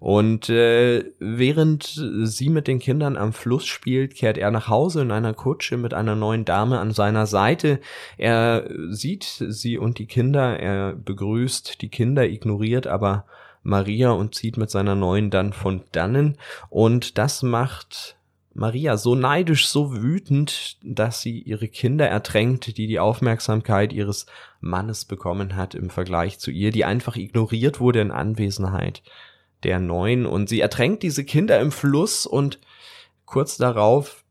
Und 0.00 0.48
äh, 0.48 1.04
während 1.18 1.84
sie 2.22 2.48
mit 2.48 2.66
den 2.66 2.78
Kindern 2.78 3.18
am 3.18 3.34
Fluss 3.34 3.66
spielt, 3.66 4.14
kehrt 4.14 4.38
er 4.38 4.50
nach 4.50 4.66
Hause 4.66 5.02
in 5.02 5.10
einer 5.10 5.34
Kutsche 5.34 5.76
mit 5.76 5.92
einer 5.92 6.16
neuen 6.16 6.46
Dame 6.46 6.80
an 6.80 6.92
seiner 6.92 7.26
Seite. 7.26 7.80
Er 8.16 8.66
sieht 8.88 9.24
sie 9.24 9.76
und 9.76 9.98
die 9.98 10.06
Kinder, 10.06 10.58
er 10.58 10.94
begrüßt 10.94 11.82
die 11.82 11.90
Kinder, 11.90 12.26
ignoriert 12.26 12.86
aber 12.86 13.26
Maria 13.62 14.12
und 14.12 14.34
zieht 14.34 14.56
mit 14.56 14.70
seiner 14.70 14.94
neuen 14.94 15.28
dann 15.28 15.52
von 15.52 15.82
dannen. 15.92 16.38
Und 16.70 17.18
das 17.18 17.42
macht 17.42 18.16
Maria 18.54 18.96
so 18.96 19.14
neidisch, 19.14 19.68
so 19.68 19.94
wütend, 19.94 20.78
dass 20.82 21.20
sie 21.20 21.40
ihre 21.40 21.68
Kinder 21.68 22.08
ertränkt, 22.08 22.78
die 22.78 22.86
die 22.86 23.00
Aufmerksamkeit 23.00 23.92
ihres 23.92 24.24
Mannes 24.60 25.04
bekommen 25.04 25.56
hat 25.56 25.74
im 25.74 25.90
Vergleich 25.90 26.38
zu 26.38 26.50
ihr, 26.50 26.72
die 26.72 26.86
einfach 26.86 27.16
ignoriert 27.16 27.80
wurde 27.80 28.00
in 28.00 28.10
Anwesenheit 28.10 29.02
der 29.64 29.80
Neuen. 29.80 30.26
Und 30.26 30.48
sie 30.48 30.60
ertränkt 30.60 31.02
diese 31.02 31.24
Kinder 31.24 31.60
im 31.60 31.72
Fluss 31.72 32.26
und 32.26 32.60
kurz 33.24 33.56
darauf 33.56 34.24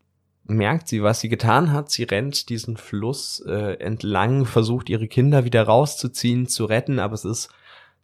merkt 0.45 0.87
sie, 0.87 1.03
was 1.03 1.21
sie 1.21 1.29
getan 1.29 1.71
hat. 1.71 1.91
Sie 1.91 2.03
rennt 2.03 2.49
diesen 2.49 2.77
Fluss 2.77 3.43
äh, 3.47 3.75
entlang, 3.79 4.45
versucht 4.45 4.89
ihre 4.89 5.07
Kinder 5.07 5.45
wieder 5.45 5.63
rauszuziehen, 5.63 6.47
zu 6.47 6.65
retten, 6.65 6.99
aber 6.99 7.13
es 7.13 7.25
ist 7.25 7.49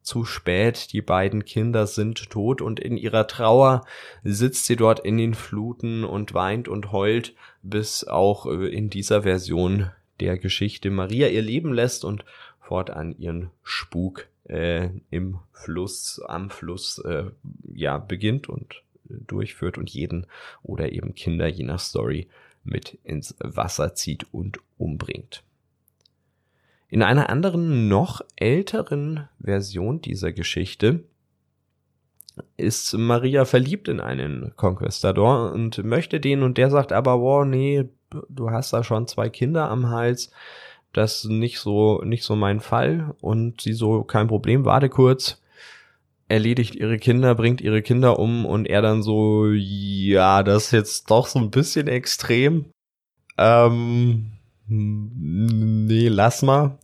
zu 0.01 0.23
spät. 0.23 0.93
Die 0.93 1.01
beiden 1.01 1.43
Kinder 1.45 1.87
sind 1.87 2.29
tot 2.29 2.61
und 2.61 2.79
in 2.79 2.97
ihrer 2.97 3.27
Trauer 3.27 3.85
sitzt 4.23 4.65
sie 4.65 4.75
dort 4.75 4.99
in 4.99 5.17
den 5.17 5.33
Fluten 5.33 6.03
und 6.03 6.33
weint 6.33 6.67
und 6.67 6.91
heult, 6.91 7.33
bis 7.63 8.03
auch 8.03 8.45
äh, 8.45 8.67
in 8.67 8.89
dieser 8.89 9.23
Version 9.23 9.91
der 10.19 10.37
Geschichte 10.37 10.91
Maria 10.91 11.27
ihr 11.27 11.41
Leben 11.41 11.73
lässt 11.73 12.05
und 12.05 12.23
fortan 12.59 13.15
ihren 13.17 13.49
Spuk 13.63 14.27
äh, 14.45 14.89
im 15.09 15.39
Fluss, 15.51 16.21
am 16.27 16.49
Fluss, 16.49 16.99
äh, 16.99 17.25
ja, 17.73 17.97
beginnt 17.97 18.49
und 18.49 18.83
durchführt 19.05 19.77
und 19.77 19.89
jeden 19.89 20.25
oder 20.63 20.91
eben 20.91 21.15
Kinder 21.15 21.47
je 21.47 21.63
nach 21.63 21.79
Story 21.79 22.27
mit 22.63 22.97
ins 23.03 23.35
Wasser 23.39 23.93
zieht 23.93 24.25
und 24.33 24.59
umbringt. 24.77 25.43
In 26.89 27.01
einer 27.01 27.29
anderen, 27.29 27.87
noch 27.87 28.21
älteren 28.35 29.27
Version 29.39 30.01
dieser 30.01 30.31
Geschichte 30.31 31.03
ist 32.57 32.93
Maria 32.93 33.45
verliebt 33.45 33.87
in 33.87 33.99
einen 33.99 34.53
Conquistador 34.55 35.51
und 35.53 35.83
möchte 35.83 36.19
den 36.19 36.43
und 36.43 36.57
der 36.57 36.69
sagt 36.69 36.91
aber, 36.91 37.21
wow, 37.21 37.45
nee, 37.45 37.85
du 38.29 38.51
hast 38.51 38.73
da 38.73 38.83
schon 38.83 39.07
zwei 39.07 39.29
Kinder 39.29 39.69
am 39.69 39.89
Hals, 39.89 40.31
das 40.97 41.25
nicht 41.25 41.59
so, 41.59 42.01
nicht 42.03 42.23
so 42.23 42.35
mein 42.35 42.59
Fall 42.59 43.15
und 43.21 43.61
sie 43.61 43.73
so, 43.73 44.03
kein 44.03 44.27
Problem, 44.27 44.65
warte 44.65 44.89
kurz, 44.89 45.41
erledigt 46.27 46.75
ihre 46.75 46.97
Kinder, 46.97 47.35
bringt 47.35 47.61
ihre 47.61 47.81
Kinder 47.81 48.17
um 48.19 48.45
und 48.45 48.65
er 48.65 48.81
dann 48.81 49.03
so, 49.03 49.47
ja, 49.51 50.43
das 50.43 50.65
ist 50.65 50.71
jetzt 50.71 51.11
doch 51.11 51.27
so 51.27 51.39
ein 51.39 51.51
bisschen 51.51 51.87
extrem. 51.87 52.65
Ähm, 53.37 54.31
nee, 54.67 56.07
lass 56.07 56.41
mal. 56.41 56.79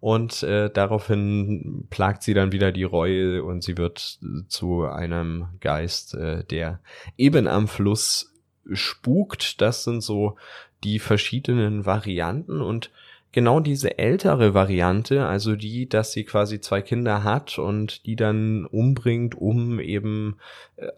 Und 0.00 0.42
äh, 0.42 0.70
daraufhin 0.70 1.86
plagt 1.90 2.22
sie 2.22 2.34
dann 2.34 2.52
wieder 2.52 2.70
die 2.70 2.84
Reue 2.84 3.42
und 3.42 3.64
sie 3.64 3.76
wird 3.76 4.20
zu 4.48 4.84
einem 4.84 5.48
Geist, 5.60 6.14
äh, 6.14 6.44
der 6.44 6.80
eben 7.16 7.48
am 7.48 7.66
Fluss 7.66 8.32
spukt. 8.72 9.60
Das 9.60 9.84
sind 9.84 10.02
so 10.02 10.36
die 10.84 10.98
verschiedenen 10.98 11.86
Varianten 11.86 12.60
und 12.60 12.90
genau 13.36 13.60
diese 13.60 13.98
ältere 13.98 14.54
Variante, 14.54 15.26
also 15.26 15.56
die, 15.56 15.90
dass 15.90 16.12
sie 16.12 16.24
quasi 16.24 16.58
zwei 16.62 16.80
Kinder 16.80 17.22
hat 17.22 17.58
und 17.58 18.06
die 18.06 18.16
dann 18.16 18.64
umbringt, 18.64 19.34
um 19.34 19.78
eben 19.78 20.38
äh, 20.76 20.88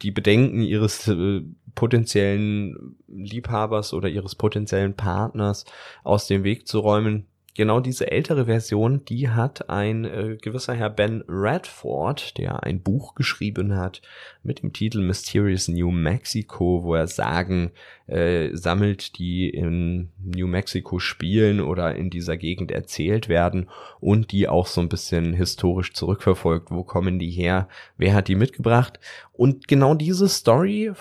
die 0.00 0.12
Bedenken 0.12 0.62
ihres 0.62 1.08
äh, 1.08 1.42
potenziellen 1.74 2.94
Liebhabers 3.08 3.94
oder 3.94 4.08
ihres 4.08 4.36
potenziellen 4.36 4.94
Partners 4.94 5.64
aus 6.04 6.28
dem 6.28 6.44
Weg 6.44 6.68
zu 6.68 6.78
räumen, 6.78 7.26
genau 7.54 7.80
diese 7.80 8.10
ältere 8.10 8.46
Version, 8.46 9.04
die 9.04 9.28
hat 9.28 9.68
ein 9.68 10.04
äh, 10.04 10.38
gewisser 10.40 10.74
Herr 10.74 10.90
Ben 10.90 11.22
Radford, 11.28 12.38
der 12.38 12.62
ein 12.62 12.82
Buch 12.82 13.14
geschrieben 13.14 13.76
hat 13.76 14.00
mit 14.42 14.62
dem 14.62 14.72
Titel 14.72 15.00
Mysterious 15.00 15.68
New 15.68 15.90
Mexico, 15.90 16.82
wo 16.82 16.94
er 16.94 17.06
Sagen 17.06 17.72
äh, 18.06 18.50
sammelt, 18.56 19.18
die 19.18 19.50
in 19.50 20.10
New 20.18 20.46
Mexico 20.46 20.98
spielen 20.98 21.60
oder 21.60 21.94
in 21.94 22.08
dieser 22.08 22.36
Gegend 22.36 22.70
erzählt 22.70 23.28
werden 23.28 23.68
und 24.00 24.32
die 24.32 24.48
auch 24.48 24.66
so 24.66 24.80
ein 24.80 24.88
bisschen 24.88 25.34
historisch 25.34 25.92
zurückverfolgt. 25.92 26.70
Wo 26.70 26.84
kommen 26.84 27.18
die 27.18 27.30
her? 27.30 27.68
Wer 27.98 28.14
hat 28.14 28.28
die 28.28 28.36
mitgebracht? 28.36 28.98
Und 29.32 29.68
genau 29.68 29.94
diese 29.94 30.28
Story 30.28 30.92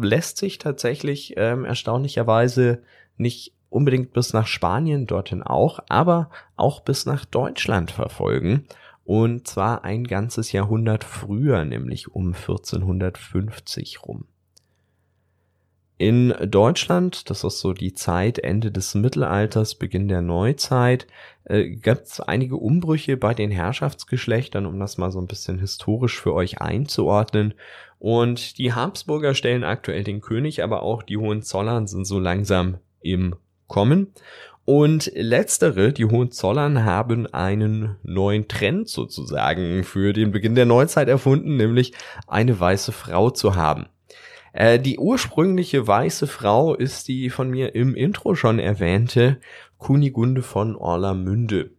lässt 0.00 0.38
sich 0.38 0.58
tatsächlich 0.58 1.34
ähm, 1.36 1.64
erstaunlicherweise 1.64 2.82
nicht 3.16 3.54
unbedingt 3.72 4.12
bis 4.12 4.32
nach 4.32 4.46
Spanien, 4.46 5.06
dorthin 5.06 5.42
auch, 5.42 5.80
aber 5.88 6.30
auch 6.56 6.80
bis 6.80 7.06
nach 7.06 7.24
Deutschland 7.24 7.90
verfolgen. 7.90 8.66
Und 9.04 9.48
zwar 9.48 9.84
ein 9.84 10.04
ganzes 10.04 10.52
Jahrhundert 10.52 11.02
früher, 11.04 11.64
nämlich 11.64 12.14
um 12.14 12.34
1450 12.34 14.04
rum. 14.04 14.26
In 15.98 16.34
Deutschland, 16.48 17.30
das 17.30 17.44
ist 17.44 17.60
so 17.60 17.72
die 17.72 17.94
Zeit 17.94 18.38
Ende 18.38 18.72
des 18.72 18.94
Mittelalters, 18.94 19.76
Beginn 19.76 20.08
der 20.08 20.20
Neuzeit, 20.20 21.06
äh, 21.44 21.76
gab 21.76 22.02
es 22.02 22.20
einige 22.20 22.56
Umbrüche 22.56 23.16
bei 23.16 23.34
den 23.34 23.50
Herrschaftsgeschlechtern, 23.52 24.66
um 24.66 24.80
das 24.80 24.98
mal 24.98 25.12
so 25.12 25.20
ein 25.20 25.28
bisschen 25.28 25.60
historisch 25.60 26.20
für 26.20 26.34
euch 26.34 26.60
einzuordnen. 26.60 27.54
Und 28.00 28.58
die 28.58 28.72
Habsburger 28.72 29.34
stellen 29.34 29.62
aktuell 29.62 30.02
den 30.02 30.20
König, 30.20 30.64
aber 30.64 30.82
auch 30.82 31.04
die 31.04 31.18
Hohenzollern 31.18 31.86
sind 31.86 32.04
so 32.04 32.18
langsam 32.18 32.78
im 33.00 33.36
kommen. 33.72 34.12
Und 34.64 35.10
letztere, 35.16 35.92
die 35.92 36.04
Hohenzollern, 36.04 36.84
haben 36.84 37.26
einen 37.26 37.96
neuen 38.04 38.46
Trend 38.46 38.88
sozusagen 38.88 39.82
für 39.82 40.12
den 40.12 40.30
Beginn 40.30 40.54
der 40.54 40.66
Neuzeit 40.66 41.08
erfunden, 41.08 41.56
nämlich 41.56 41.92
eine 42.28 42.60
weiße 42.60 42.92
Frau 42.92 43.30
zu 43.30 43.56
haben. 43.56 43.86
Äh, 44.52 44.78
die 44.78 44.98
ursprüngliche 44.98 45.86
weiße 45.88 46.28
Frau 46.28 46.74
ist 46.74 47.08
die 47.08 47.28
von 47.30 47.50
mir 47.50 47.74
im 47.74 47.96
Intro 47.96 48.36
schon 48.36 48.60
erwähnte 48.60 49.40
Kunigunde 49.78 50.42
von 50.42 50.76
Orlamünde. 50.76 51.70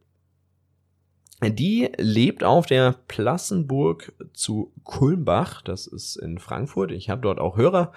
Die 1.42 1.90
lebt 1.98 2.44
auf 2.44 2.66
der 2.66 2.96
Plassenburg 3.08 4.14
zu 4.34 4.72
Kulmbach, 4.84 5.62
das 5.62 5.88
ist 5.88 6.16
in 6.16 6.38
Frankfurt. 6.38 6.92
Ich 6.92 7.10
habe 7.10 7.22
dort 7.22 7.40
auch 7.40 7.58
Hörer 7.58 7.92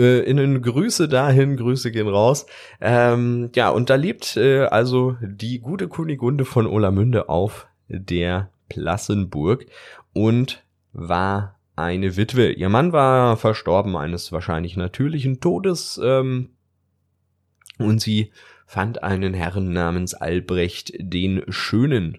äh, 0.00 0.20
innen 0.20 0.62
Grüße 0.62 1.08
dahin, 1.08 1.56
Grüße 1.56 1.92
gehen 1.92 2.08
raus. 2.08 2.46
Ähm, 2.80 3.50
ja, 3.54 3.68
und 3.68 3.90
da 3.90 3.96
lebt 3.96 4.36
äh, 4.36 4.64
also 4.64 5.16
die 5.20 5.60
gute 5.60 5.88
Kunigunde 5.88 6.44
von 6.44 6.66
Olamünde 6.66 7.28
auf 7.28 7.68
der 7.88 8.50
Plassenburg 8.68 9.66
und 10.14 10.64
war 10.92 11.58
eine 11.76 12.16
Witwe. 12.16 12.52
Ihr 12.52 12.68
Mann 12.68 12.92
war 12.92 13.36
verstorben 13.36 13.96
eines 13.96 14.32
wahrscheinlich 14.32 14.76
natürlichen 14.76 15.40
Todes 15.40 16.00
ähm, 16.02 16.50
und 17.78 18.00
sie 18.00 18.32
fand 18.66 19.02
einen 19.02 19.34
Herrn 19.34 19.72
namens 19.72 20.14
Albrecht 20.14 20.92
den 20.98 21.42
Schönen 21.48 22.18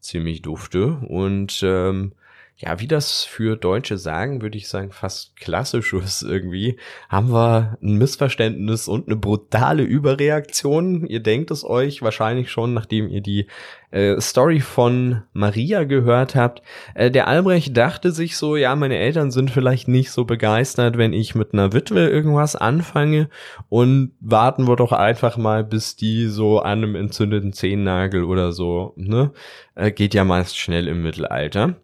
ziemlich 0.00 0.42
dufte 0.42 0.98
und 1.08 1.60
ähm, 1.64 2.12
ja, 2.60 2.80
wie 2.80 2.88
das 2.88 3.22
für 3.22 3.56
Deutsche 3.56 3.98
sagen, 3.98 4.42
würde 4.42 4.58
ich 4.58 4.68
sagen, 4.68 4.90
fast 4.90 5.36
klassisches 5.36 6.22
irgendwie, 6.28 6.76
haben 7.08 7.30
wir 7.30 7.78
ein 7.80 7.94
Missverständnis 7.94 8.88
und 8.88 9.06
eine 9.06 9.16
brutale 9.16 9.84
Überreaktion. 9.84 11.06
Ihr 11.06 11.20
denkt 11.20 11.52
es 11.52 11.64
euch 11.64 12.02
wahrscheinlich 12.02 12.50
schon, 12.50 12.74
nachdem 12.74 13.08
ihr 13.08 13.20
die 13.20 13.46
äh, 13.92 14.20
Story 14.20 14.58
von 14.58 15.22
Maria 15.32 15.84
gehört 15.84 16.34
habt. 16.34 16.62
Äh, 16.94 17.12
der 17.12 17.28
Albrecht 17.28 17.76
dachte 17.76 18.10
sich 18.10 18.36
so, 18.36 18.56
ja, 18.56 18.74
meine 18.74 18.98
Eltern 18.98 19.30
sind 19.30 19.52
vielleicht 19.52 19.86
nicht 19.86 20.10
so 20.10 20.24
begeistert, 20.24 20.98
wenn 20.98 21.12
ich 21.12 21.36
mit 21.36 21.52
einer 21.52 21.72
Witwe 21.72 22.08
irgendwas 22.08 22.56
anfange 22.56 23.28
und 23.68 24.12
warten 24.18 24.66
wir 24.66 24.74
doch 24.74 24.92
einfach 24.92 25.36
mal, 25.36 25.62
bis 25.62 25.94
die 25.94 26.26
so 26.26 26.58
an 26.58 26.78
einem 26.78 26.96
entzündeten 26.96 27.52
Zehennagel 27.52 28.24
oder 28.24 28.50
so, 28.50 28.94
ne? 28.96 29.30
Äh, 29.76 29.92
geht 29.92 30.12
ja 30.12 30.24
meist 30.24 30.58
schnell 30.58 30.88
im 30.88 31.02
Mittelalter. 31.04 31.76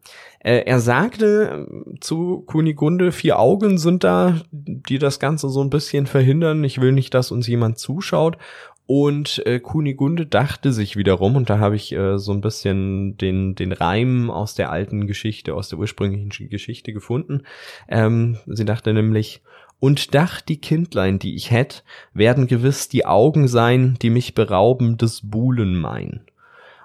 Äh, 0.44 0.62
er 0.66 0.78
sagte 0.78 1.66
äh, 1.66 2.00
zu 2.00 2.42
Kunigunde, 2.42 3.10
vier 3.10 3.40
Augen 3.40 3.78
sind 3.78 4.04
da, 4.04 4.42
die 4.52 4.98
das 4.98 5.18
Ganze 5.18 5.48
so 5.48 5.60
ein 5.62 5.70
bisschen 5.70 6.06
verhindern. 6.06 6.62
Ich 6.62 6.80
will 6.80 6.92
nicht, 6.92 7.14
dass 7.14 7.32
uns 7.32 7.48
jemand 7.48 7.78
zuschaut. 7.78 8.38
Und 8.86 9.42
äh, 9.46 9.60
Kunigunde 9.60 10.26
dachte 10.26 10.70
sich 10.70 10.96
wiederum, 10.96 11.36
und 11.36 11.48
da 11.48 11.58
habe 11.58 11.74
ich 11.74 11.92
äh, 11.92 12.18
so 12.18 12.32
ein 12.32 12.42
bisschen 12.42 13.16
den, 13.16 13.54
den 13.54 13.72
Reim 13.72 14.30
aus 14.30 14.54
der 14.54 14.70
alten 14.70 15.06
Geschichte, 15.06 15.54
aus 15.54 15.70
der 15.70 15.78
ursprünglichen 15.78 16.50
Geschichte 16.50 16.92
gefunden. 16.92 17.44
Ähm, 17.88 18.36
sie 18.46 18.66
dachte 18.66 18.92
nämlich, 18.92 19.40
Und 19.80 20.14
dacht 20.14 20.48
die 20.50 20.60
Kindlein, 20.60 21.18
die 21.18 21.34
ich 21.34 21.50
hätt, 21.50 21.84
werden 22.12 22.46
gewiss 22.46 22.88
die 22.88 23.06
Augen 23.06 23.48
sein, 23.48 23.96
die 24.02 24.10
mich 24.10 24.34
berauben 24.34 24.98
des 24.98 25.22
Buhlen 25.30 25.76
mein. 25.76 26.20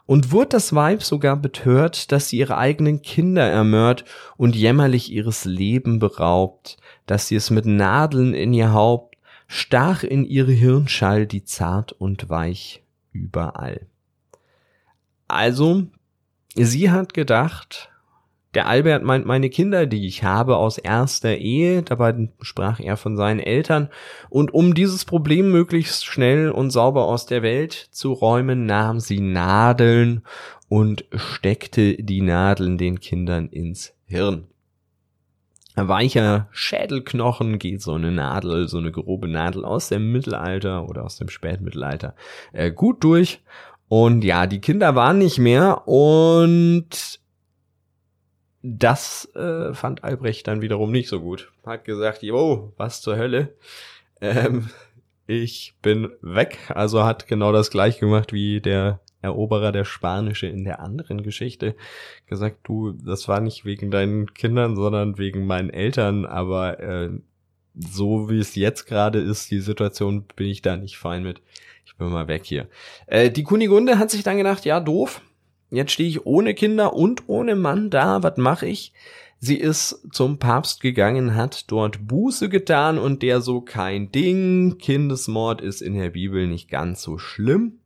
Und 0.10 0.32
wurde 0.32 0.50
das 0.50 0.74
Weib 0.74 1.04
sogar 1.04 1.38
betört, 1.38 2.12
dass 2.12 2.30
sie 2.30 2.39
ihre 2.39 2.58
eigenen 2.58 3.04
Kinder 3.04 3.43
ermört 3.43 4.06
und 4.38 4.56
jämmerlich 4.56 5.12
ihres 5.12 5.45
Leben 5.45 6.00
beraubt, 6.00 6.78
dass 7.06 7.28
sie 7.28 7.36
es 7.36 7.52
mit 7.52 7.67
Nadeln 7.67 8.34
in 8.34 8.52
ihr 8.52 8.74
Haupt, 8.74 9.17
stach 9.45 10.02
in 10.02 10.26
ihre 10.26 10.52
Hirnschall 10.52 11.28
die 11.28 11.43
zart 11.43 11.91
und 11.91 12.28
weich 12.28 12.82
überall. 13.12 13.86
Also, 15.28 15.84
sie 16.56 16.89
hat 16.89 17.13
gedacht, 17.13 17.91
der 18.55 18.67
Albert 18.67 19.03
meint 19.03 19.25
meine 19.25 19.49
Kinder, 19.49 19.85
die 19.85 20.07
ich 20.07 20.23
habe 20.23 20.57
aus 20.57 20.77
erster 20.77 21.38
Ehe, 21.38 21.83
dabei 21.83 22.29
sprach 22.41 22.79
er 22.79 22.97
von 22.97 23.15
seinen 23.15 23.39
Eltern, 23.39 23.89
und 24.29 24.53
um 24.53 24.73
dieses 24.73 25.05
Problem 25.05 25.51
möglichst 25.51 26.05
schnell 26.05 26.49
und 26.49 26.71
sauber 26.71 27.05
aus 27.05 27.27
der 27.27 27.43
Welt 27.43 27.73
zu 27.73 28.13
räumen, 28.13 28.65
nahm 28.65 28.99
sie 28.99 29.19
Nadeln 29.19 30.23
und 30.67 31.05
steckte 31.13 31.95
die 31.95 32.21
Nadeln 32.21 32.77
den 32.77 32.99
Kindern 32.99 33.49
ins 33.49 33.93
Hirn. 34.05 34.47
Weicher 35.75 36.49
Schädelknochen 36.51 37.59
geht 37.59 37.81
so 37.81 37.93
eine 37.93 38.12
Nadel, 38.12 38.67
so 38.67 38.79
eine 38.79 38.91
grobe 38.91 39.27
Nadel 39.27 39.63
aus 39.63 39.89
dem 39.89 40.12
Mittelalter 40.12 40.89
oder 40.89 41.05
aus 41.05 41.17
dem 41.17 41.29
Spätmittelalter 41.29 42.15
äh, 42.51 42.71
gut 42.71 43.03
durch. 43.03 43.41
Und 43.88 44.23
ja, 44.23 44.45
die 44.45 44.59
Kinder 44.59 44.95
waren 44.95 45.19
nicht 45.19 45.39
mehr 45.39 45.88
und 45.88 47.18
das 48.62 49.30
äh, 49.36 49.74
fand 49.74 50.04
Albrecht 50.04 50.48
dann 50.48 50.62
wiederum 50.62 50.91
nicht 50.91 51.10
so 51.10 51.22
gut. 51.22 51.52
Hat 51.65 51.86
gesagt, 51.86 52.24
jo, 52.24 52.74
was 52.78 53.02
zur 53.02 53.17
Hölle. 53.17 53.54
Ähm, 54.22 54.69
ich 55.28 55.76
bin 55.82 56.10
weg. 56.22 56.58
Also 56.69 57.04
hat 57.04 57.28
genau 57.28 57.52
das 57.52 57.72
gleich 57.72 58.00
gemacht 58.00 58.34
wie 58.34 58.60
der 58.62 59.00
Eroberer 59.22 59.72
der 59.72 59.86
Spanische 59.86 60.48
in 60.48 60.63
der 60.63 60.80
anderen 60.80 61.24
Geschichte. 61.24 61.76
Gesagt, 62.28 62.60
du, 62.63 62.91
das 62.91 63.28
war 63.28 63.39
nicht 63.39 63.65
wegen 63.65 63.91
deinen 63.91 64.34
Kindern, 64.34 64.76
sondern 64.76 65.17
wegen 65.17 65.45
meinen 65.45 65.69
Eltern. 65.69 66.26
Aber 66.26 66.80
äh, 66.80 67.10
so 67.76 68.30
wie 68.30 68.39
es 68.39 68.56
jetzt 68.56 68.86
gerade 68.86 69.19
ist, 69.19 69.52
die 69.52 69.60
Situation, 69.60 70.26
bin 70.36 70.48
ich 70.48 70.62
da 70.62 70.76
nicht 70.76 70.98
fein 70.98 71.24
mit. 71.24 71.41
Ich 71.86 71.95
bin 71.95 72.10
mal 72.10 72.28
weg 72.28 72.45
hier. 72.45 72.67
Äh, 73.08 73.30
die 73.30 73.43
Kunigunde 73.43 74.00
hat 74.00 74.12
sich 74.12 74.24
dann 74.24 74.38
gedacht, 74.38 74.65
ja, 74.65 74.80
doof 74.80 75.22
Jetzt 75.69 75.91
stehe 75.91 76.10
ich 76.10 76.25
ohne 76.25 76.53
Kinder 76.53 76.93
und 76.93 77.27
ohne 77.27 77.55
Mann 77.55 77.89
da. 77.89 78.23
Was 78.23 78.38
mache 78.38 78.67
ich? 78.67 78.93
Sie 79.41 79.55
ist 79.55 80.08
zum 80.12 80.38
Papst 80.38 80.82
gegangen, 80.82 81.36
hat 81.36 81.71
dort 81.71 82.08
Buße 82.08 82.49
getan 82.49 82.97
und 82.97 83.23
der 83.23 83.39
so 83.39 83.62
kein 83.62 84.12
Ding. 84.12 84.77
Kindesmord 84.77 85.62
ist 85.62 85.82
in 85.82 85.93
der 85.93 86.10
Bibel 86.10 86.47
nicht 86.47 86.69
ganz 86.69 87.01
so 87.01 87.17
schlimm. 87.17 87.79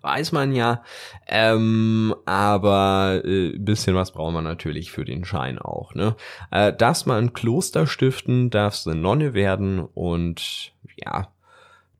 Weiß 0.00 0.32
man 0.32 0.52
ja. 0.52 0.82
Ähm, 1.26 2.14
aber 2.24 3.22
äh, 3.24 3.56
bisschen 3.58 3.94
was 3.94 4.12
braucht 4.12 4.32
man 4.32 4.44
natürlich 4.44 4.90
für 4.90 5.04
den 5.04 5.24
Schein 5.24 5.58
auch. 5.58 5.94
Ne? 5.94 6.16
Äh, 6.50 6.72
darfst 6.72 7.06
mal 7.06 7.20
ein 7.20 7.32
Kloster 7.32 7.86
stiften, 7.86 8.50
darfst 8.50 8.88
eine 8.88 9.00
Nonne 9.00 9.34
werden 9.34 9.80
und 9.80 10.72
ja, 10.96 11.28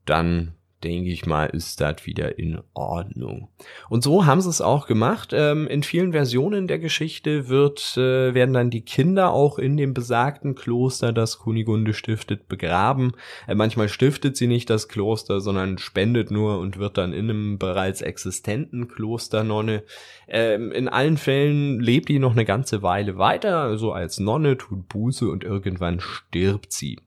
dann 0.05 0.53
denke 0.83 1.09
ich 1.09 1.25
mal, 1.25 1.45
ist 1.45 1.81
das 1.81 2.05
wieder 2.05 2.39
in 2.39 2.59
Ordnung. 2.73 3.49
Und 3.89 4.03
so 4.03 4.25
haben 4.25 4.41
sie 4.41 4.49
es 4.49 4.61
auch 4.61 4.87
gemacht. 4.87 5.31
Ähm, 5.33 5.67
in 5.67 5.83
vielen 5.83 6.11
Versionen 6.13 6.67
der 6.67 6.79
Geschichte 6.79 7.49
wird, 7.49 7.97
äh, 7.97 8.33
werden 8.33 8.53
dann 8.53 8.69
die 8.69 8.81
Kinder 8.81 9.31
auch 9.31 9.59
in 9.59 9.77
dem 9.77 9.93
besagten 9.93 10.55
Kloster, 10.55 11.11
das 11.11 11.37
Kunigunde 11.39 11.93
stiftet, 11.93 12.47
begraben. 12.47 13.13
Äh, 13.47 13.55
manchmal 13.55 13.89
stiftet 13.89 14.37
sie 14.37 14.47
nicht 14.47 14.69
das 14.69 14.87
Kloster, 14.87 15.41
sondern 15.41 15.77
spendet 15.77 16.31
nur 16.31 16.59
und 16.59 16.77
wird 16.77 16.97
dann 16.97 17.13
in 17.13 17.29
einem 17.29 17.57
bereits 17.57 18.01
existenten 18.01 18.87
Kloster 18.87 19.43
Nonne. 19.43 19.83
Ähm, 20.27 20.71
in 20.71 20.87
allen 20.87 21.17
Fällen 21.17 21.79
lebt 21.79 22.09
die 22.09 22.19
noch 22.19 22.33
eine 22.33 22.45
ganze 22.45 22.81
Weile 22.81 23.17
weiter, 23.17 23.57
also 23.57 23.91
als 23.91 24.19
Nonne, 24.19 24.57
tut 24.57 24.87
Buße 24.87 25.27
und 25.27 25.43
irgendwann 25.43 25.99
stirbt 25.99 26.71
sie. 26.71 26.97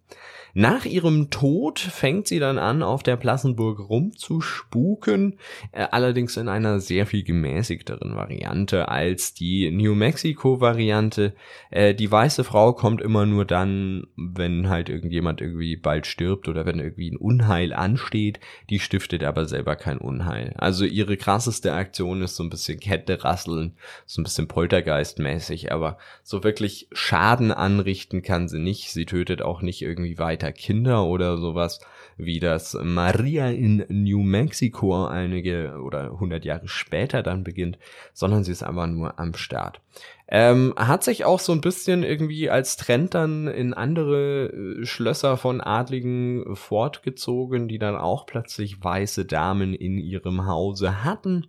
Nach 0.55 0.85
ihrem 0.85 1.31
Tod 1.31 1.79
fängt 1.79 2.29
sie 2.29 2.39
dann 2.39 2.59
an, 2.59 2.83
auf 2.83 3.03
der 3.03 3.17
Plassenburg 3.17 3.89
rumzuspuken, 3.89 5.39
äh, 5.73 5.87
allerdings 5.91 6.37
in 6.37 6.49
einer 6.49 6.79
sehr 6.79 7.07
viel 7.07 7.23
gemäßigteren 7.23 8.15
Variante 8.15 8.89
als 8.89 9.33
die 9.33 9.71
New 9.71 9.95
Mexico-Variante. 9.95 11.35
Äh, 11.71 11.95
die 11.95 12.11
weiße 12.11 12.45
Frau 12.45 12.75
kommt 12.75 13.01
immer 13.01 13.25
nur 13.25 13.47
dann, 13.47 14.07
wenn 14.17 14.69
halt 14.69 14.91
irgendjemand 14.91 15.41
irgendwie 15.41 15.77
bald 15.77 16.07
stirbt 16.07 16.49
oder 16.49 16.67
wenn 16.67 16.79
irgendwie 16.79 17.11
ein 17.11 17.17
Unheil 17.17 17.73
ansteht. 17.73 18.39
Die 18.69 18.79
stiftet 18.79 19.25
aber 19.25 19.47
selber 19.47 19.77
kein 19.77 19.99
Unheil. 19.99 20.53
Also 20.59 20.85
ihre 20.85 21.17
krasseste 21.17 21.73
Aktion 21.73 22.21
ist 22.21 22.37
so 22.37 22.43
ein 22.43 22.51
bisschen 22.51 22.79
Kette 22.79 23.25
rasseln, 23.25 23.77
so 24.05 24.21
ein 24.21 24.25
bisschen 24.25 24.49
Poltergeistmäßig, 24.49 25.73
aber 25.73 25.97
so 26.23 26.45
wirklich 26.45 26.89
Schaden 26.93 27.53
anrichten 27.53 28.21
kann 28.21 28.49
sie 28.49 28.59
nicht. 28.59 28.93
Sie 28.93 29.07
tötet 29.07 29.41
auch 29.41 29.63
nicht 29.63 29.81
irgendwie 29.81 30.19
weiter 30.19 30.42
weiter 30.43 30.53
Kinder 30.53 31.05
oder 31.05 31.39
sowas, 31.39 31.81
wie 32.17 32.41
das 32.41 32.77
Maria 32.83 33.49
in 33.49 33.85
New 33.89 34.23
Mexico 34.23 35.07
einige 35.07 35.81
oder 35.83 36.13
100 36.13 36.45
Jahre 36.45 36.69
später 36.69 37.23
dann 37.23 37.45
beginnt, 37.45 37.79
sondern 38.13 38.45
sie 38.45 38.53
ist 38.53 38.63
einfach 38.63 38.87
nur 38.87 39.19
am 39.19 39.35
Start. 39.35 39.81
Ähm, 40.29 40.75
hat 40.77 41.05
sich 41.05 41.25
auch 41.25 41.41
so 41.41 41.53
ein 41.53 41.61
bisschen 41.61 42.03
irgendwie 42.03 42.49
als 42.51 42.77
Trend 42.77 43.15
dann 43.15 43.49
in 43.49 43.75
andere 43.75 44.47
äh, 44.47 44.85
Schlösser 44.85 45.37
von 45.37 45.61
Adligen 45.61 46.57
fortgezogen, 46.57 47.69
die 47.69 47.79
dann 47.79 47.97
auch 47.97 48.27
plötzlich 48.27 48.83
weiße 48.83 49.25
Damen 49.27 49.75
in 49.75 49.99
ihrem 49.99 50.47
Hause 50.47 51.05
hatten. 51.05 51.47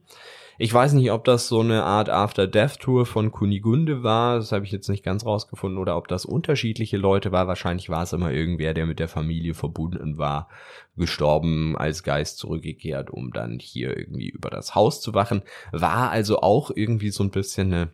Ich 0.59 0.71
weiß 0.71 0.93
nicht, 0.93 1.11
ob 1.11 1.23
das 1.23 1.47
so 1.47 1.61
eine 1.61 1.83
Art 1.83 2.09
After-Death-Tour 2.09 3.07
von 3.07 3.31
Kunigunde 3.31 4.03
war, 4.03 4.35
das 4.35 4.51
habe 4.51 4.65
ich 4.65 4.71
jetzt 4.71 4.87
nicht 4.87 5.03
ganz 5.03 5.25
rausgefunden, 5.25 5.79
oder 5.79 5.97
ob 5.97 6.07
das 6.07 6.25
unterschiedliche 6.25 6.97
Leute 6.97 7.31
war. 7.31 7.47
Wahrscheinlich 7.47 7.89
war 7.89 8.03
es 8.03 8.13
immer 8.13 8.31
irgendwer, 8.31 8.75
der 8.75 8.85
mit 8.85 8.99
der 8.99 9.07
Familie 9.07 9.55
verbunden 9.55 10.19
war, 10.19 10.49
gestorben, 10.95 11.75
als 11.75 12.03
Geist 12.03 12.37
zurückgekehrt, 12.37 13.09
um 13.09 13.33
dann 13.33 13.57
hier 13.59 13.97
irgendwie 13.97 14.29
über 14.29 14.51
das 14.51 14.75
Haus 14.75 15.01
zu 15.01 15.15
wachen. 15.15 15.41
War 15.71 16.11
also 16.11 16.41
auch 16.41 16.69
irgendwie 16.69 17.09
so 17.09 17.23
ein 17.23 17.31
bisschen 17.31 17.73
eine, 17.73 17.89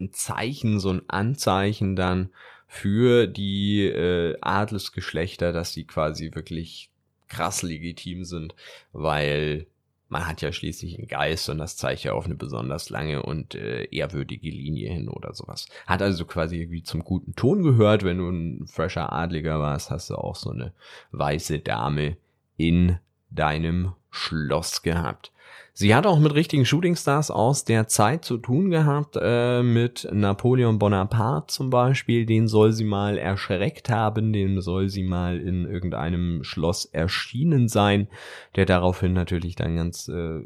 ein 0.00 0.12
Zeichen, 0.12 0.80
so 0.80 0.90
ein 0.90 1.02
Anzeichen 1.08 1.96
dann 1.96 2.28
für 2.66 3.26
die 3.26 3.86
äh, 3.86 4.36
Adelsgeschlechter, 4.42 5.52
dass 5.52 5.72
sie 5.72 5.84
quasi 5.84 6.34
wirklich 6.34 6.90
krass 7.28 7.62
legitim 7.62 8.24
sind, 8.24 8.54
weil 8.92 9.66
man 10.12 10.26
hat 10.28 10.42
ja 10.42 10.52
schließlich 10.52 10.98
einen 10.98 11.08
Geist 11.08 11.48
und 11.48 11.56
das 11.56 11.78
zeigt 11.78 12.04
ja 12.04 12.12
auf 12.12 12.26
eine 12.26 12.34
besonders 12.34 12.90
lange 12.90 13.22
und 13.22 13.54
äh, 13.54 13.84
ehrwürdige 13.84 14.50
Linie 14.50 14.90
hin 14.90 15.08
oder 15.08 15.32
sowas. 15.32 15.66
Hat 15.86 16.02
also 16.02 16.26
quasi 16.26 16.60
irgendwie 16.60 16.82
zum 16.82 17.02
guten 17.02 17.34
Ton 17.34 17.62
gehört, 17.62 18.04
wenn 18.04 18.18
du 18.18 18.28
ein 18.28 18.66
fresher 18.66 19.10
Adliger 19.10 19.58
warst, 19.58 19.90
hast 19.90 20.10
du 20.10 20.16
auch 20.16 20.36
so 20.36 20.50
eine 20.50 20.74
weiße 21.12 21.60
Dame 21.60 22.18
in 22.58 22.98
deinem 23.30 23.92
Schloss 24.10 24.82
gehabt. 24.82 25.32
Sie 25.74 25.94
hat 25.94 26.06
auch 26.06 26.18
mit 26.18 26.34
richtigen 26.34 26.66
Shootingstars 26.66 27.30
aus 27.30 27.64
der 27.64 27.88
Zeit 27.88 28.26
zu 28.26 28.36
tun 28.36 28.68
gehabt, 28.70 29.16
äh, 29.18 29.62
mit 29.62 30.06
Napoleon 30.12 30.78
Bonaparte 30.78 31.46
zum 31.46 31.70
Beispiel, 31.70 32.26
den 32.26 32.46
soll 32.46 32.72
sie 32.72 32.84
mal 32.84 33.16
erschreckt 33.16 33.88
haben, 33.88 34.34
den 34.34 34.60
soll 34.60 34.90
sie 34.90 35.02
mal 35.02 35.40
in 35.40 35.64
irgendeinem 35.64 36.44
Schloss 36.44 36.84
erschienen 36.84 37.68
sein, 37.68 38.08
der 38.54 38.66
daraufhin 38.66 39.14
natürlich 39.14 39.56
dann 39.56 39.76
ganz 39.76 40.08
äh, 40.08 40.40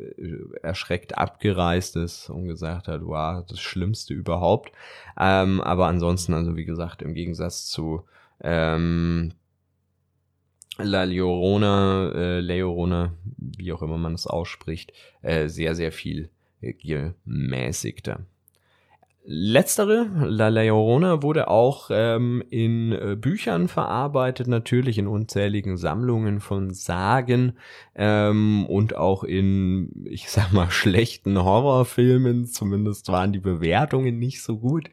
erschreckt 0.62 1.19
abgereist 1.19 1.97
ist 1.97 2.31
und 2.31 2.47
gesagt 2.47 2.87
hat, 2.87 3.01
wow, 3.05 3.45
das 3.49 3.59
Schlimmste 3.59 4.15
überhaupt. 4.15 4.71
Ähm, 5.19 5.61
aber 5.61 5.89
ansonsten, 5.89 6.35
also 6.35 6.55
wie 6.55 6.65
gesagt, 6.65 7.03
im 7.03 7.15
Gegensatz 7.15 7.67
zu 7.67 8.05
ähm, 8.41 9.33
La 10.79 11.05
Llorona, 11.05 12.12
äh, 12.15 12.41
Leorona, 12.41 13.15
wie 13.37 13.73
auch 13.73 13.83
immer 13.83 13.99
man 13.99 14.15
es 14.15 14.27
ausspricht, 14.27 14.93
äh, 15.23 15.49
sehr, 15.49 15.75
sehr 15.75 15.93
viel 15.93 16.31
äh, 16.61 16.75
gemäßigter. 16.75 18.27
Letztere, 19.29 20.09
La 20.29 20.49
Leorona, 20.51 21.21
wurde 21.21 21.49
auch 21.49 21.91
ähm, 21.93 22.45
in 22.49 22.93
äh, 22.93 23.17
Büchern 23.21 23.67
verarbeitet, 23.67 24.47
natürlich 24.47 24.99
in 24.99 25.09
unzähligen 25.09 25.77
Sammlungen 25.77 26.39
von 26.39 26.73
Sagen 26.73 27.55
ähm, 27.97 28.67
und 28.67 28.95
auch 28.95 29.25
in, 29.25 30.07
ich 30.09 30.31
sag 30.31 30.53
mal, 30.53 30.71
schlechten 30.71 31.43
Horrorfilmen. 31.43 32.47
Zumindest 32.47 33.09
waren 33.09 33.33
die 33.33 33.41
Bewertungen 33.41 34.21
nicht 34.21 34.45
so 34.45 34.59
gut. 34.59 34.91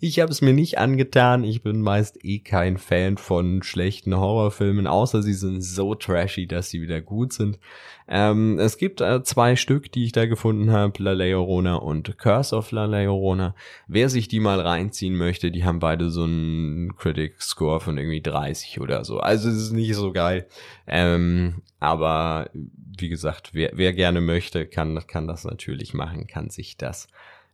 Ich 0.00 0.18
habe 0.18 0.32
es 0.32 0.42
mir 0.42 0.52
nicht 0.52 0.78
angetan. 0.78 1.44
Ich 1.44 1.62
bin 1.62 1.80
meist 1.80 2.24
eh 2.24 2.40
kein 2.40 2.78
Fan 2.78 3.18
von 3.18 3.62
schlechten 3.62 4.16
Horrorfilmen, 4.16 4.88
außer 4.88 5.22
sie 5.22 5.34
sind 5.34 5.62
so 5.62 5.94
trashy, 5.94 6.48
dass 6.48 6.70
sie 6.70 6.82
wieder 6.82 7.00
gut 7.00 7.32
sind. 7.32 7.60
Ähm, 8.08 8.58
es 8.58 8.78
gibt 8.78 9.00
äh, 9.00 9.22
zwei 9.24 9.56
Stück, 9.56 9.90
die 9.90 10.04
ich 10.04 10.12
da 10.12 10.26
gefunden 10.26 10.70
habe, 10.70 11.02
La 11.02 11.12
Leorona 11.12 11.74
und 11.76 12.18
Curse 12.18 12.54
of 12.54 12.70
La 12.70 12.84
Leorona. 12.84 13.54
Wer 13.88 14.08
sich 14.08 14.28
die 14.28 14.38
mal 14.38 14.60
reinziehen 14.60 15.16
möchte, 15.16 15.50
die 15.50 15.64
haben 15.64 15.80
beide 15.80 16.10
so 16.10 16.22
einen 16.24 16.94
Critic 16.96 17.42
Score 17.42 17.80
von 17.80 17.98
irgendwie 17.98 18.22
30 18.22 18.80
oder 18.80 19.04
so. 19.04 19.18
Also 19.18 19.48
es 19.48 19.56
ist 19.56 19.72
nicht 19.72 19.94
so 19.94 20.12
geil. 20.12 20.46
Ähm, 20.86 21.62
aber 21.80 22.48
wie 22.52 23.08
gesagt, 23.08 23.50
wer, 23.52 23.72
wer 23.74 23.92
gerne 23.92 24.20
möchte, 24.20 24.66
kann, 24.66 25.04
kann 25.06 25.26
das 25.26 25.44
natürlich 25.44 25.92
machen, 25.92 26.28
kann 26.28 26.48
sich 26.48 26.76
das 26.76 27.08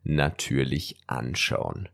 natürlich 0.04 0.96
anschauen. 1.06 1.88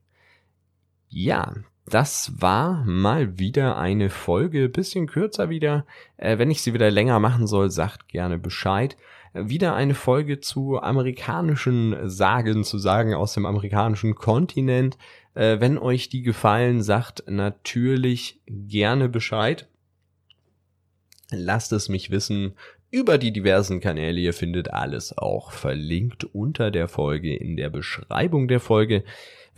Ja, 1.08 1.54
das 1.88 2.32
war 2.40 2.84
mal 2.84 3.38
wieder 3.38 3.76
eine 3.76 4.10
Folge, 4.10 4.68
bisschen 4.68 5.06
kürzer 5.06 5.48
wieder. 5.48 5.86
Äh, 6.16 6.38
wenn 6.38 6.50
ich 6.50 6.62
sie 6.62 6.74
wieder 6.74 6.90
länger 6.90 7.18
machen 7.20 7.46
soll, 7.46 7.70
sagt 7.70 8.08
gerne 8.08 8.38
Bescheid. 8.38 8.96
Äh, 9.32 9.48
wieder 9.48 9.74
eine 9.74 9.94
Folge 9.94 10.40
zu 10.40 10.80
amerikanischen 10.80 12.08
Sagen, 12.08 12.64
zu 12.64 12.78
Sagen 12.78 13.14
aus 13.14 13.34
dem 13.34 13.46
amerikanischen 13.46 14.14
Kontinent. 14.14 14.98
Äh, 15.34 15.60
wenn 15.60 15.78
euch 15.78 16.08
die 16.08 16.22
gefallen, 16.22 16.82
sagt 16.82 17.24
natürlich 17.26 18.40
gerne 18.46 19.08
Bescheid. 19.08 19.68
Lasst 21.30 21.72
es 21.72 21.88
mich 21.88 22.10
wissen 22.10 22.54
über 22.90 23.18
die 23.18 23.32
diversen 23.32 23.80
Kanäle. 23.80 24.20
Ihr 24.20 24.32
findet 24.32 24.72
alles 24.72 25.16
auch 25.16 25.52
verlinkt 25.52 26.24
unter 26.24 26.70
der 26.70 26.88
Folge 26.88 27.36
in 27.36 27.56
der 27.56 27.68
Beschreibung 27.68 28.48
der 28.48 28.60
Folge. 28.60 29.04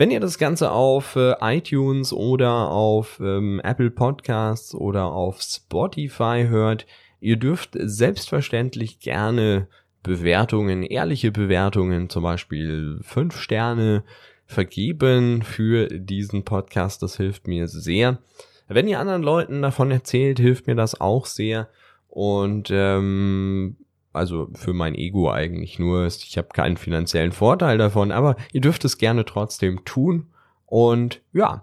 Wenn 0.00 0.10
ihr 0.10 0.20
das 0.20 0.38
Ganze 0.38 0.70
auf 0.70 1.14
äh, 1.16 1.34
iTunes 1.42 2.14
oder 2.14 2.70
auf 2.70 3.20
ähm, 3.20 3.60
Apple 3.62 3.90
Podcasts 3.90 4.74
oder 4.74 5.04
auf 5.04 5.42
Spotify 5.42 6.46
hört, 6.48 6.86
ihr 7.20 7.36
dürft 7.36 7.72
selbstverständlich 7.78 9.00
gerne 9.00 9.68
Bewertungen, 10.02 10.84
ehrliche 10.84 11.30
Bewertungen, 11.30 12.08
zum 12.08 12.22
Beispiel 12.22 12.98
fünf 13.02 13.36
Sterne 13.36 14.02
vergeben 14.46 15.42
für 15.42 15.88
diesen 15.88 16.46
Podcast. 16.46 17.02
Das 17.02 17.18
hilft 17.18 17.46
mir 17.46 17.68
sehr. 17.68 18.20
Wenn 18.68 18.88
ihr 18.88 19.00
anderen 19.00 19.22
Leuten 19.22 19.60
davon 19.60 19.90
erzählt, 19.90 20.40
hilft 20.40 20.66
mir 20.66 20.76
das 20.76 20.98
auch 20.98 21.26
sehr. 21.26 21.68
Und 22.08 22.70
ähm, 22.72 23.76
also 24.12 24.49
für 24.55 24.73
mein 24.73 24.94
Ego 24.94 25.31
eigentlich 25.31 25.79
nur. 25.79 26.07
Ich 26.07 26.37
habe 26.37 26.49
keinen 26.49 26.77
finanziellen 26.77 27.33
Vorteil 27.33 27.79
davon, 27.79 28.12
aber 28.12 28.37
ihr 28.53 28.61
dürft 28.61 28.85
es 28.85 28.99
gerne 28.99 29.25
trotzdem 29.25 29.85
tun. 29.85 30.27
Und 30.66 31.20
ja, 31.33 31.62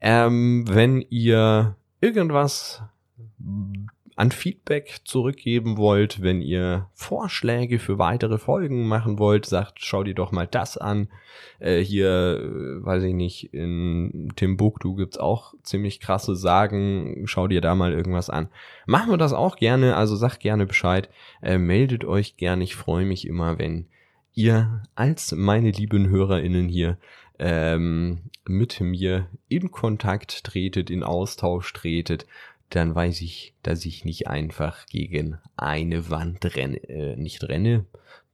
ähm, 0.00 0.64
wenn 0.68 1.00
ihr 1.08 1.76
irgendwas 2.00 2.82
an 4.18 4.32
Feedback 4.32 4.96
zurückgeben 5.04 5.76
wollt, 5.76 6.20
wenn 6.20 6.42
ihr 6.42 6.88
Vorschläge 6.92 7.78
für 7.78 7.98
weitere 8.00 8.36
Folgen 8.36 8.88
machen 8.88 9.20
wollt, 9.20 9.46
sagt, 9.46 9.78
schau 9.80 10.02
dir 10.02 10.16
doch 10.16 10.32
mal 10.32 10.48
das 10.48 10.76
an. 10.76 11.08
Äh, 11.60 11.78
hier, 11.78 12.40
äh, 12.42 12.84
weiß 12.84 13.04
ich 13.04 13.14
nicht, 13.14 13.54
in 13.54 14.32
Timbuktu 14.34 14.96
gibt's 14.96 15.18
auch 15.18 15.54
ziemlich 15.62 16.00
krasse 16.00 16.34
Sagen. 16.34 17.22
Schau 17.26 17.46
dir 17.46 17.60
da 17.60 17.76
mal 17.76 17.92
irgendwas 17.92 18.28
an. 18.28 18.48
Machen 18.86 19.12
wir 19.12 19.18
das 19.18 19.32
auch 19.32 19.54
gerne, 19.54 19.94
also 19.94 20.16
sagt 20.16 20.40
gerne 20.40 20.66
Bescheid. 20.66 21.08
Äh, 21.40 21.58
meldet 21.58 22.04
euch 22.04 22.36
gerne. 22.36 22.64
Ich 22.64 22.74
freue 22.74 23.06
mich 23.06 23.24
immer, 23.24 23.60
wenn 23.60 23.86
ihr 24.34 24.82
als 24.96 25.30
meine 25.30 25.70
lieben 25.70 26.08
HörerInnen 26.08 26.68
hier 26.68 26.98
ähm, 27.38 28.22
mit 28.48 28.80
mir 28.80 29.28
in 29.46 29.70
Kontakt 29.70 30.42
tretet, 30.42 30.90
in 30.90 31.04
Austausch 31.04 31.72
tretet 31.72 32.26
dann 32.70 32.94
weiß 32.94 33.22
ich, 33.22 33.54
dass 33.62 33.84
ich 33.84 34.04
nicht 34.04 34.28
einfach 34.28 34.86
gegen 34.86 35.38
eine 35.56 36.10
Wand 36.10 36.56
renne, 36.56 36.76
äh, 36.88 37.16
nicht 37.16 37.44
renne, 37.44 37.86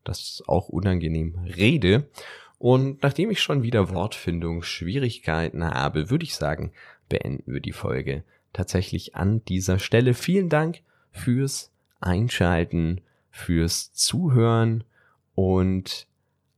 das 0.03 0.21
ist 0.21 0.49
auch 0.49 0.69
unangenehm, 0.69 1.39
rede. 1.57 2.09
Und 2.59 3.03
nachdem 3.03 3.31
ich 3.31 3.43
schon 3.43 3.63
wieder 3.63 3.91
Wortfindungsschwierigkeiten 3.91 5.65
habe, 5.65 6.11
würde 6.11 6.25
ich 6.25 6.35
sagen, 6.35 6.73
beenden 7.09 7.53
wir 7.53 7.61
die 7.61 7.73
Folge 7.73 8.25
tatsächlich 8.53 9.17
an 9.17 9.45
dieser 9.45 9.79
Stelle. 9.79 10.15
Vielen 10.15 10.49
Dank 10.49 10.81
fürs 11.11 11.71
Einschalten, 12.01 13.01
fürs 13.31 13.93
Zuhören 13.93 14.85
und 15.35 16.07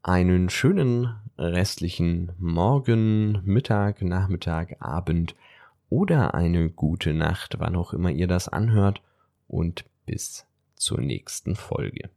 einen 0.03 0.51
schönen 0.51 1.15
restlichen 1.39 2.33
Morgen, 2.39 3.43
Mittag, 3.45 4.03
Nachmittag, 4.03 4.77
Abend 4.81 5.35
oder 5.88 6.35
eine 6.35 6.70
gute 6.70 7.14
Nacht, 7.14 7.57
wann 7.59 7.77
auch 7.77 7.92
immer 7.92 8.11
ihr 8.11 8.27
das 8.27 8.49
anhört 8.49 9.03
und 9.49 9.85
bis 10.05 10.46
zur 10.75 11.01
nächsten 11.01 11.57
Folge. 11.57 12.11